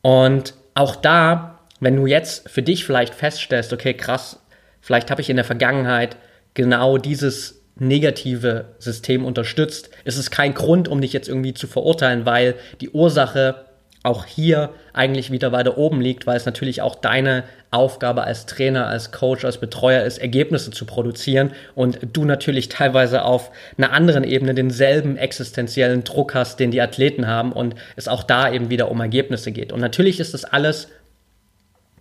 Und 0.00 0.54
auch 0.74 0.96
da, 0.96 1.58
wenn 1.80 1.96
du 1.96 2.06
jetzt 2.06 2.48
für 2.48 2.62
dich 2.62 2.84
vielleicht 2.84 3.14
feststellst, 3.14 3.72
okay, 3.72 3.94
krass, 3.94 4.40
vielleicht 4.80 5.10
habe 5.10 5.20
ich 5.20 5.28
in 5.28 5.36
der 5.36 5.44
Vergangenheit 5.44 6.16
genau 6.54 6.96
dieses 6.96 7.62
negative 7.76 8.74
System 8.78 9.24
unterstützt, 9.24 9.90
ist 10.04 10.16
es 10.16 10.30
kein 10.30 10.54
Grund, 10.54 10.88
um 10.88 11.00
dich 11.00 11.12
jetzt 11.12 11.28
irgendwie 11.28 11.54
zu 11.54 11.66
verurteilen, 11.66 12.26
weil 12.26 12.54
die 12.80 12.90
Ursache 12.90 13.66
auch 14.08 14.24
hier 14.24 14.70
eigentlich 14.92 15.30
wieder 15.30 15.52
weiter 15.52 15.78
oben 15.78 16.00
liegt, 16.00 16.26
weil 16.26 16.36
es 16.36 16.46
natürlich 16.46 16.82
auch 16.82 16.94
deine 16.96 17.44
Aufgabe 17.70 18.24
als 18.24 18.46
Trainer, 18.46 18.86
als 18.86 19.12
Coach, 19.12 19.44
als 19.44 19.58
Betreuer 19.58 20.02
ist, 20.02 20.18
Ergebnisse 20.18 20.70
zu 20.70 20.86
produzieren 20.86 21.52
und 21.74 21.98
du 22.14 22.24
natürlich 22.24 22.68
teilweise 22.70 23.22
auf 23.22 23.50
einer 23.76 23.92
anderen 23.92 24.24
Ebene 24.24 24.54
denselben 24.54 25.16
existenziellen 25.16 26.04
Druck 26.04 26.34
hast, 26.34 26.58
den 26.58 26.70
die 26.70 26.80
Athleten 26.80 27.26
haben 27.26 27.52
und 27.52 27.74
es 27.96 28.08
auch 28.08 28.22
da 28.22 28.50
eben 28.50 28.70
wieder 28.70 28.90
um 28.90 29.00
Ergebnisse 29.00 29.52
geht. 29.52 29.72
Und 29.72 29.80
natürlich 29.80 30.18
ist 30.18 30.32
das 30.32 30.44
alles 30.44 30.88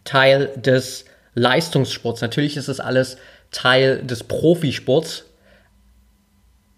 Teil 0.05 0.49
des 0.55 1.05
Leistungssports, 1.35 2.21
natürlich 2.21 2.55
ist 2.55 2.69
das 2.69 2.79
alles 2.79 3.17
Teil 3.51 4.01
des 4.03 4.23
Profisports. 4.23 5.25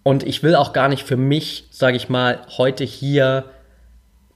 Und 0.01 0.23
ich 0.23 0.41
will 0.41 0.55
auch 0.55 0.73
gar 0.73 0.89
nicht 0.89 1.03
für 1.03 1.17
mich, 1.17 1.65
sage 1.69 1.97
ich 1.97 2.09
mal, 2.09 2.39
heute 2.57 2.83
hier 2.83 3.45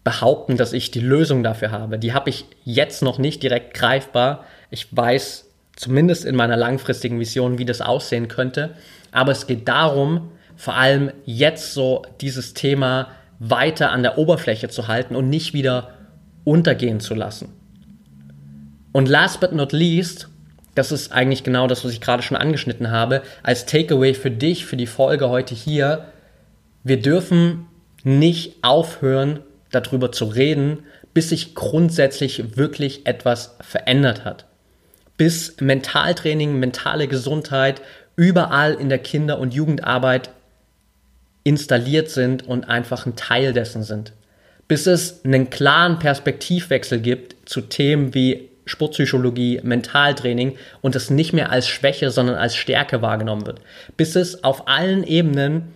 behaupten, 0.04 0.58
dass 0.58 0.74
ich 0.74 0.92
die 0.92 1.00
Lösung 1.00 1.44
dafür 1.44 1.72
habe. 1.72 1.98
Die 1.98 2.14
habe 2.14 2.30
ich 2.30 2.46
jetzt 2.66 3.02
noch 3.02 3.18
nicht 3.18 3.42
direkt 3.42 3.74
greifbar. 3.74 4.44
Ich 4.70 4.88
weiß 4.96 5.50
zumindest 5.76 6.26
in 6.26 6.36
meiner 6.36 6.58
langfristigen 6.58 7.20
Vision, 7.20 7.58
wie 7.58 7.66
das 7.66 7.82
aussehen 7.82 8.28
könnte. 8.28 8.72
Aber 9.12 9.32
es 9.32 9.48
geht 9.48 9.68
darum, 9.68 10.32
vor 10.56 10.76
allem 10.76 11.12
jetzt 11.26 11.74
so 11.74 12.04
dieses 12.22 12.54
Thema 12.54 13.08
weiter 13.40 13.92
an 13.92 14.04
der 14.04 14.18
Oberfläche 14.18 14.70
zu 14.70 14.88
halten 14.88 15.16
und 15.16 15.30
nicht 15.30 15.54
wieder 15.54 15.90
untergehen 16.44 17.00
zu 17.00 17.16
lassen. 17.16 17.50
Und 18.92 19.10
last 19.10 19.40
but 19.40 19.54
not 19.54 19.72
least, 19.72 20.30
das 20.76 20.92
ist 20.92 21.12
eigentlich 21.12 21.44
genau 21.44 21.68
das, 21.68 21.84
was 21.84 21.92
ich 21.92 22.02
gerade 22.02 22.24
schon 22.24 22.38
angeschnitten 22.38 22.92
habe, 22.92 23.22
als 23.42 23.66
Takeaway 23.66 24.14
für 24.14 24.32
dich, 24.32 24.66
für 24.66 24.78
die 24.78 24.88
Folge 24.88 25.30
heute 25.30 25.56
hier, 25.56 26.06
wir 26.84 27.02
dürfen 27.02 27.68
nicht 28.04 28.64
aufhören, 28.64 29.40
darüber 29.74 30.12
zu 30.12 30.26
reden, 30.26 30.84
bis 31.14 31.30
sich 31.30 31.56
grundsätzlich 31.56 32.58
wirklich 32.58 33.06
etwas 33.06 33.56
verändert 33.62 34.26
hat. 34.26 34.46
Bis 35.18 35.56
Mentaltraining, 35.60 36.60
mentale 36.60 37.08
Gesundheit 37.08 37.82
überall 38.16 38.74
in 38.74 38.90
der 38.90 39.00
Kinder- 39.00 39.40
und 39.40 39.54
Jugendarbeit 39.54 40.30
installiert 41.44 42.10
sind 42.10 42.48
und 42.48 42.70
einfach 42.70 43.06
ein 43.06 43.16
Teil 43.16 43.54
dessen 43.54 43.84
sind. 43.84 44.14
Bis 44.68 44.88
es 44.88 45.24
einen 45.26 45.50
klaren 45.50 46.00
Perspektivwechsel 46.00 47.00
gibt 47.00 47.50
zu 47.50 47.62
Themen 47.62 48.14
wie 48.14 48.50
Sportpsychologie, 48.66 49.60
Mentaltraining 49.62 50.56
und 50.82 50.96
es 50.96 51.10
nicht 51.10 51.34
mehr 51.34 51.52
als 51.52 51.68
Schwäche, 51.68 52.12
sondern 52.12 52.38
als 52.38 52.56
Stärke 52.56 53.02
wahrgenommen 53.02 53.46
wird. 53.46 53.60
Bis 53.98 54.16
es 54.16 54.44
auf 54.44 54.68
allen 54.68 55.04
Ebenen 55.04 55.74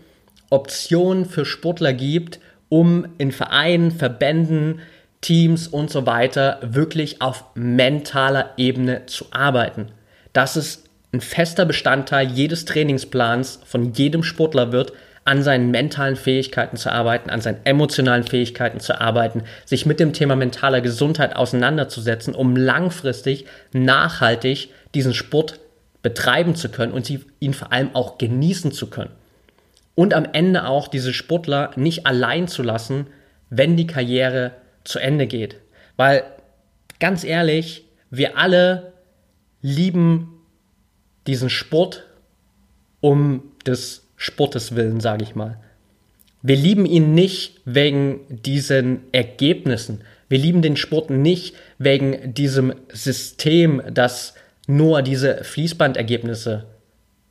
Optionen 0.49 1.25
für 1.25 1.45
Sportler 1.45 1.91
gibt, 1.91 2.39
um 2.69 3.08
in 3.17 3.32
Vereinen, 3.32 3.91
Verbänden, 3.91 4.80
Teams 5.21 5.67
und 5.67 5.89
so 5.89 6.06
weiter 6.06 6.60
wirklich 6.62 7.21
auf 7.21 7.45
mentaler 7.56 8.51
Ebene 8.58 9.06
zu 9.08 9.25
arbeiten. 9.32 9.88
Das 10.34 10.56
ist 10.56 10.86
ein 11.12 11.21
fester 11.21 11.65
Bestandteil 11.65 12.27
jedes 12.27 12.65
Trainingsplans 12.65 13.60
von 13.65 13.93
jedem 13.93 14.23
Sportler 14.23 14.71
wird, 14.71 14.93
an 15.25 15.43
seinen 15.43 15.71
mentalen 15.71 16.15
Fähigkeiten 16.15 16.77
zu 16.77 16.89
arbeiten, 16.89 17.30
an 17.30 17.41
seinen 17.41 17.60
emotionalen 17.65 18.23
Fähigkeiten 18.23 18.80
zu 18.80 19.01
arbeiten, 19.01 19.43
sich 19.65 19.86
mit 19.86 19.99
dem 19.99 20.13
Thema 20.13 20.38
mentaler 20.38 20.80
Gesundheit 20.80 21.36
auseinanderzusetzen, 21.36 22.34
um 22.34 22.56
langfristig, 22.56 23.45
nachhaltig 23.73 24.69
diesen 24.95 25.13
Sport 25.13 25.60
betreiben 26.01 26.56
zu 26.56 26.69
können 26.69 26.93
und 26.93 27.12
ihn 27.39 27.53
vor 27.53 27.73
allem 27.73 27.89
auch 27.93 28.17
genießen 28.17 28.71
zu 28.71 28.89
können 28.89 29.12
und 29.97 30.13
am 30.13 30.27
Ende 30.31 30.67
auch 30.67 30.88
diese 30.88 31.12
Sportler 31.12 31.71
nicht 31.75 32.05
allein 32.05 32.47
zu 32.47 32.62
lassen, 32.62 33.07
wenn 33.49 33.75
die 33.75 33.88
Karriere 33.88 34.51
zu 34.83 34.99
Ende 34.99 35.25
geht. 35.25 35.55
Weil 35.95 36.23
ganz 36.99 37.23
ehrlich, 37.23 37.83
wir 38.12 38.38
alle 38.38 38.93
lieben 39.63 40.36
diesen 41.25 41.49
Sport 41.49 42.05
um 43.01 43.51
des 43.65 44.07
Sportes 44.17 44.75
willen, 44.75 44.99
sage 44.99 45.23
ich 45.23 45.33
mal. 45.33 45.60
Wir 46.43 46.57
lieben 46.57 46.86
ihn 46.86 47.15
nicht 47.15 47.60
wegen 47.65 48.19
diesen 48.29 48.99
Ergebnissen. 49.12 50.01
Wir 50.29 50.38
lieben 50.38 50.62
den 50.62 50.77
Sport 50.77 51.10
nicht 51.10 51.55
wegen 51.79 52.36
diesem 52.36 52.75
System, 52.93 53.81
das 53.91 54.36
nur 54.67 55.01
diese 55.01 55.43
Fließbandergebnisse 55.43 56.67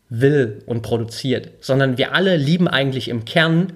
will 0.09 0.63
und 0.67 0.83
produziert, 0.83 1.51
sondern 1.61 1.99
wir 1.99 2.15
alle 2.15 2.37
lieben 2.37 2.69
eigentlich 2.69 3.09
im 3.09 3.25
Kern 3.25 3.73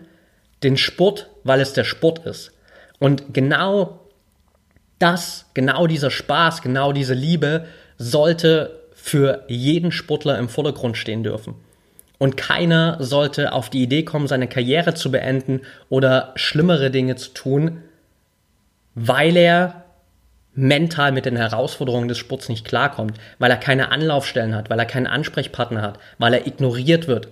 den 0.63 0.77
Sport, 0.77 1.29
weil 1.45 1.61
es 1.61 1.73
der 1.73 1.85
Sport 1.85 2.27
ist. 2.27 2.53
Und 2.99 3.35
genau 3.35 4.01
das, 4.99 5.47
genau 5.55 5.87
dieser 5.87 6.11
Spaß, 6.11 6.63
genau 6.63 6.93
diese 6.93 7.15
Liebe 7.15 7.67
sollte 7.97 8.81
für 8.93 9.45
jeden 9.49 9.93
Sportler 9.93 10.39
im 10.39 10.49
Vordergrund 10.49 10.97
stehen 10.97 11.23
dürfen. 11.23 11.55
Und 12.19 12.37
keiner 12.37 12.99
sollte 13.01 13.55
auf 13.55 13.71
die 13.71 13.83
Idee 13.83 14.05
kommen, 14.05 14.29
seine 14.29 14.47
Karriere 14.47 14.93
zu 14.93 15.11
beenden 15.11 15.63
oder 15.89 16.33
schlimmere 16.37 16.91
Dinge 16.91 17.17
zu 17.17 17.31
tun, 17.31 17.83
weil 18.95 19.39
er 19.39 19.87
mental 20.61 21.13
mit 21.13 21.27
den 21.27 21.37
Herausforderungen 21.37 22.09
des 22.09 22.19
Sports 22.19 22.49
nicht 22.49 22.65
klarkommt, 22.65 23.19
weil 23.39 23.51
er 23.51 23.57
keine 23.57 23.91
Anlaufstellen 23.91 24.55
hat, 24.55 24.71
weil 24.71 24.79
er 24.79 24.87
keinen 24.87 25.07
Ansprechpartner 25.07 25.83
hat, 25.83 25.99
weil 26.19 26.35
er 26.35 26.47
ignoriert 26.47 27.09
wird. 27.09 27.29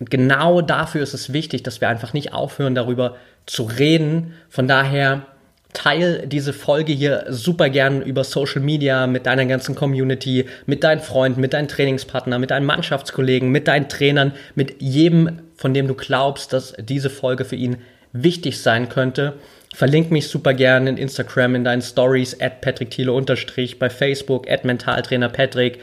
Und 0.00 0.10
genau 0.10 0.60
dafür 0.60 1.02
ist 1.02 1.14
es 1.14 1.32
wichtig, 1.32 1.62
dass 1.62 1.80
wir 1.80 1.88
einfach 1.88 2.12
nicht 2.12 2.32
aufhören, 2.32 2.74
darüber 2.74 3.16
zu 3.46 3.64
reden. 3.64 4.34
Von 4.48 4.68
daher 4.68 5.26
teil 5.72 6.26
diese 6.26 6.52
Folge 6.52 6.92
hier 6.92 7.26
super 7.28 7.68
gern 7.68 8.00
über 8.00 8.24
Social 8.24 8.62
Media 8.62 9.06
mit 9.06 9.26
deiner 9.26 9.44
ganzen 9.44 9.74
Community, 9.74 10.46
mit 10.66 10.84
deinen 10.84 11.00
Freunden, 11.00 11.40
mit 11.40 11.52
deinen 11.52 11.68
Trainingspartnern, 11.68 12.40
mit 12.40 12.50
deinen 12.52 12.66
Mannschaftskollegen, 12.66 13.50
mit 13.50 13.68
deinen 13.68 13.88
Trainern, 13.88 14.32
mit 14.54 14.80
jedem, 14.80 15.40
von 15.56 15.74
dem 15.74 15.88
du 15.88 15.94
glaubst, 15.94 16.52
dass 16.52 16.74
diese 16.78 17.10
Folge 17.10 17.44
für 17.44 17.56
ihn 17.56 17.78
wichtig 18.12 18.62
sein 18.62 18.88
könnte. 18.88 19.34
Verlink 19.74 20.10
mich 20.10 20.28
super 20.28 20.54
gern 20.54 20.86
in 20.86 20.96
Instagram, 20.96 21.54
in 21.54 21.64
deinen 21.64 21.82
Stories, 21.82 22.40
at 22.40 22.60
Patrick 22.60 22.90
Thiele 22.90 23.12
unterstrich, 23.12 23.78
bei 23.78 23.90
Facebook, 23.90 24.50
at 24.50 24.64
Mentaltrainer 24.64 25.28
Patrick. 25.28 25.78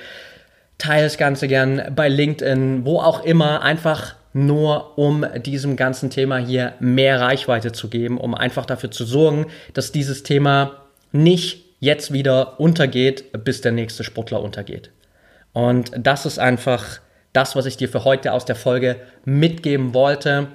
Teil 0.77 1.03
das 1.03 1.17
Ganze 1.17 1.47
gern 1.47 1.93
bei 1.95 2.09
LinkedIn, 2.09 2.85
wo 2.85 2.99
auch 2.99 3.23
immer, 3.23 3.61
einfach 3.61 4.15
nur 4.33 4.97
um 4.97 5.25
diesem 5.45 5.77
ganzen 5.77 6.09
Thema 6.09 6.37
hier 6.37 6.73
mehr 6.81 7.21
Reichweite 7.21 7.71
zu 7.71 7.87
geben, 7.87 8.17
um 8.17 8.35
einfach 8.35 8.65
dafür 8.65 8.91
zu 8.91 9.05
sorgen, 9.05 9.45
dass 9.73 9.93
dieses 9.93 10.23
Thema 10.23 10.81
nicht 11.13 11.63
jetzt 11.79 12.11
wieder 12.11 12.59
untergeht, 12.59 13.31
bis 13.45 13.61
der 13.61 13.71
nächste 13.71 14.03
Sportler 14.03 14.41
untergeht. 14.41 14.89
Und 15.53 15.91
das 15.97 16.25
ist 16.25 16.37
einfach 16.37 16.99
das, 17.31 17.55
was 17.55 17.65
ich 17.65 17.77
dir 17.77 17.87
für 17.87 18.03
heute 18.03 18.33
aus 18.33 18.43
der 18.43 18.55
Folge 18.55 18.97
mitgeben 19.23 19.93
wollte. 19.93 20.47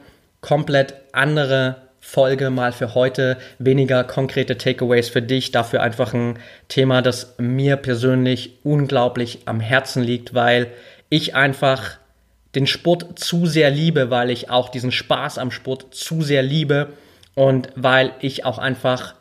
Komplett 0.42 0.94
andere 1.12 1.76
Folge 2.00 2.50
mal 2.50 2.72
für 2.72 2.94
heute. 2.94 3.36
Weniger 3.58 4.04
konkrete 4.04 4.56
Takeaways 4.56 5.08
für 5.08 5.22
dich. 5.22 5.52
Dafür 5.52 5.82
einfach 5.82 6.14
ein 6.14 6.38
Thema, 6.68 7.02
das 7.02 7.34
mir 7.38 7.76
persönlich 7.76 8.58
unglaublich 8.64 9.40
am 9.44 9.60
Herzen 9.60 10.02
liegt, 10.02 10.34
weil 10.34 10.68
ich 11.10 11.34
einfach 11.34 11.98
den 12.54 12.66
Sport 12.66 13.18
zu 13.18 13.46
sehr 13.46 13.70
liebe, 13.70 14.10
weil 14.10 14.30
ich 14.30 14.50
auch 14.50 14.70
diesen 14.70 14.92
Spaß 14.92 15.38
am 15.38 15.50
Sport 15.50 15.94
zu 15.94 16.22
sehr 16.22 16.42
liebe 16.42 16.88
und 17.34 17.68
weil 17.76 18.12
ich 18.20 18.44
auch 18.44 18.58
einfach 18.58 19.14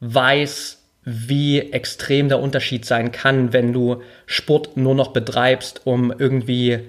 weiß, 0.00 0.78
wie 1.04 1.60
extrem 1.72 2.28
der 2.28 2.40
Unterschied 2.40 2.84
sein 2.84 3.12
kann, 3.12 3.52
wenn 3.52 3.72
du 3.72 4.02
Sport 4.26 4.76
nur 4.76 4.94
noch 4.94 5.12
betreibst, 5.12 5.82
um 5.84 6.12
irgendwie 6.16 6.80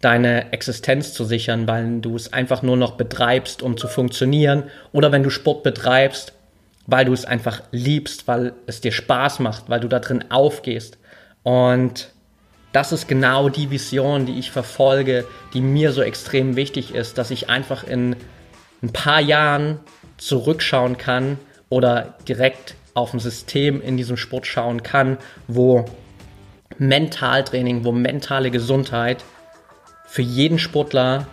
deine 0.00 0.52
Existenz 0.52 1.14
zu 1.14 1.24
sichern, 1.24 1.66
weil 1.66 2.00
du 2.00 2.16
es 2.16 2.32
einfach 2.32 2.62
nur 2.62 2.76
noch 2.76 2.92
betreibst, 2.92 3.62
um 3.62 3.76
zu 3.76 3.88
funktionieren, 3.88 4.64
oder 4.92 5.12
wenn 5.12 5.22
du 5.22 5.30
Sport 5.30 5.62
betreibst, 5.62 6.32
weil 6.86 7.04
du 7.04 7.12
es 7.12 7.24
einfach 7.24 7.62
liebst, 7.72 8.28
weil 8.28 8.52
es 8.66 8.80
dir 8.80 8.92
Spaß 8.92 9.40
macht, 9.40 9.68
weil 9.68 9.80
du 9.80 9.88
da 9.88 9.98
drin 9.98 10.24
aufgehst. 10.30 10.98
Und 11.42 12.10
das 12.72 12.92
ist 12.92 13.08
genau 13.08 13.48
die 13.48 13.70
Vision, 13.70 14.26
die 14.26 14.38
ich 14.38 14.50
verfolge, 14.50 15.24
die 15.54 15.60
mir 15.60 15.92
so 15.92 16.02
extrem 16.02 16.56
wichtig 16.56 16.94
ist, 16.94 17.18
dass 17.18 17.30
ich 17.30 17.48
einfach 17.48 17.84
in 17.84 18.16
ein 18.82 18.92
paar 18.92 19.20
Jahren 19.20 19.80
zurückschauen 20.18 20.98
kann 20.98 21.38
oder 21.68 22.14
direkt 22.28 22.74
auf 22.94 23.12
ein 23.12 23.20
System 23.20 23.80
in 23.80 23.96
diesem 23.96 24.16
Sport 24.16 24.46
schauen 24.46 24.82
kann, 24.82 25.18
wo 25.48 25.84
Mentaltraining, 26.78 27.84
wo 27.84 27.92
mentale 27.92 28.50
Gesundheit 28.50 29.24
für 30.06 30.22
jeden 30.22 30.58
Sportler 30.58 31.26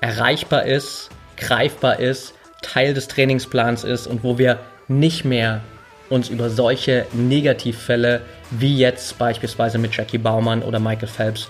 erreichbar 0.00 0.64
ist, 0.64 1.10
greifbar 1.36 1.98
ist, 1.98 2.34
Teil 2.62 2.94
des 2.94 3.08
Trainingsplans 3.08 3.84
ist 3.84 4.06
und 4.06 4.22
wo 4.22 4.38
wir 4.38 4.58
nicht 4.88 5.24
mehr 5.24 5.60
uns 6.08 6.28
über 6.28 6.50
solche 6.50 7.06
Negativfälle 7.12 8.22
wie 8.50 8.76
jetzt 8.76 9.16
beispielsweise 9.18 9.78
mit 9.78 9.96
Jackie 9.96 10.18
Baumann 10.18 10.62
oder 10.62 10.80
Michael 10.80 11.08
Phelps 11.08 11.48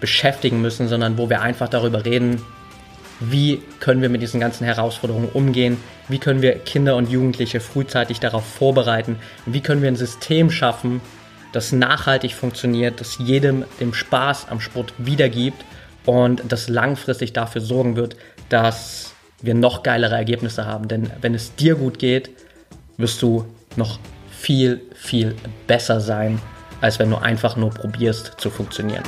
beschäftigen 0.00 0.60
müssen, 0.60 0.88
sondern 0.88 1.16
wo 1.16 1.30
wir 1.30 1.40
einfach 1.40 1.68
darüber 1.68 2.04
reden, 2.04 2.42
wie 3.20 3.62
können 3.80 4.02
wir 4.02 4.10
mit 4.10 4.22
diesen 4.22 4.40
ganzen 4.40 4.64
Herausforderungen 4.64 5.30
umgehen, 5.32 5.78
wie 6.08 6.18
können 6.18 6.42
wir 6.42 6.58
Kinder 6.58 6.96
und 6.96 7.10
Jugendliche 7.10 7.60
frühzeitig 7.60 8.20
darauf 8.20 8.44
vorbereiten, 8.44 9.16
wie 9.46 9.60
können 9.60 9.80
wir 9.80 9.88
ein 9.88 9.96
System 9.96 10.50
schaffen, 10.50 11.00
das 11.54 11.70
nachhaltig 11.70 12.34
funktioniert, 12.34 13.00
das 13.00 13.18
jedem 13.18 13.64
dem 13.78 13.94
Spaß 13.94 14.48
am 14.50 14.60
Sport 14.60 14.92
wiedergibt 14.98 15.64
und 16.04 16.42
das 16.48 16.68
langfristig 16.68 17.32
dafür 17.32 17.60
sorgen 17.60 17.94
wird, 17.94 18.16
dass 18.48 19.14
wir 19.40 19.54
noch 19.54 19.84
geilere 19.84 20.16
Ergebnisse 20.16 20.66
haben. 20.66 20.88
Denn 20.88 21.10
wenn 21.20 21.32
es 21.32 21.54
dir 21.54 21.76
gut 21.76 22.00
geht, 22.00 22.30
wirst 22.96 23.22
du 23.22 23.44
noch 23.76 24.00
viel, 24.30 24.80
viel 24.96 25.36
besser 25.68 26.00
sein, 26.00 26.42
als 26.80 26.98
wenn 26.98 27.10
du 27.10 27.16
einfach 27.16 27.56
nur 27.56 27.70
probierst 27.70 28.32
zu 28.38 28.50
funktionieren. 28.50 29.04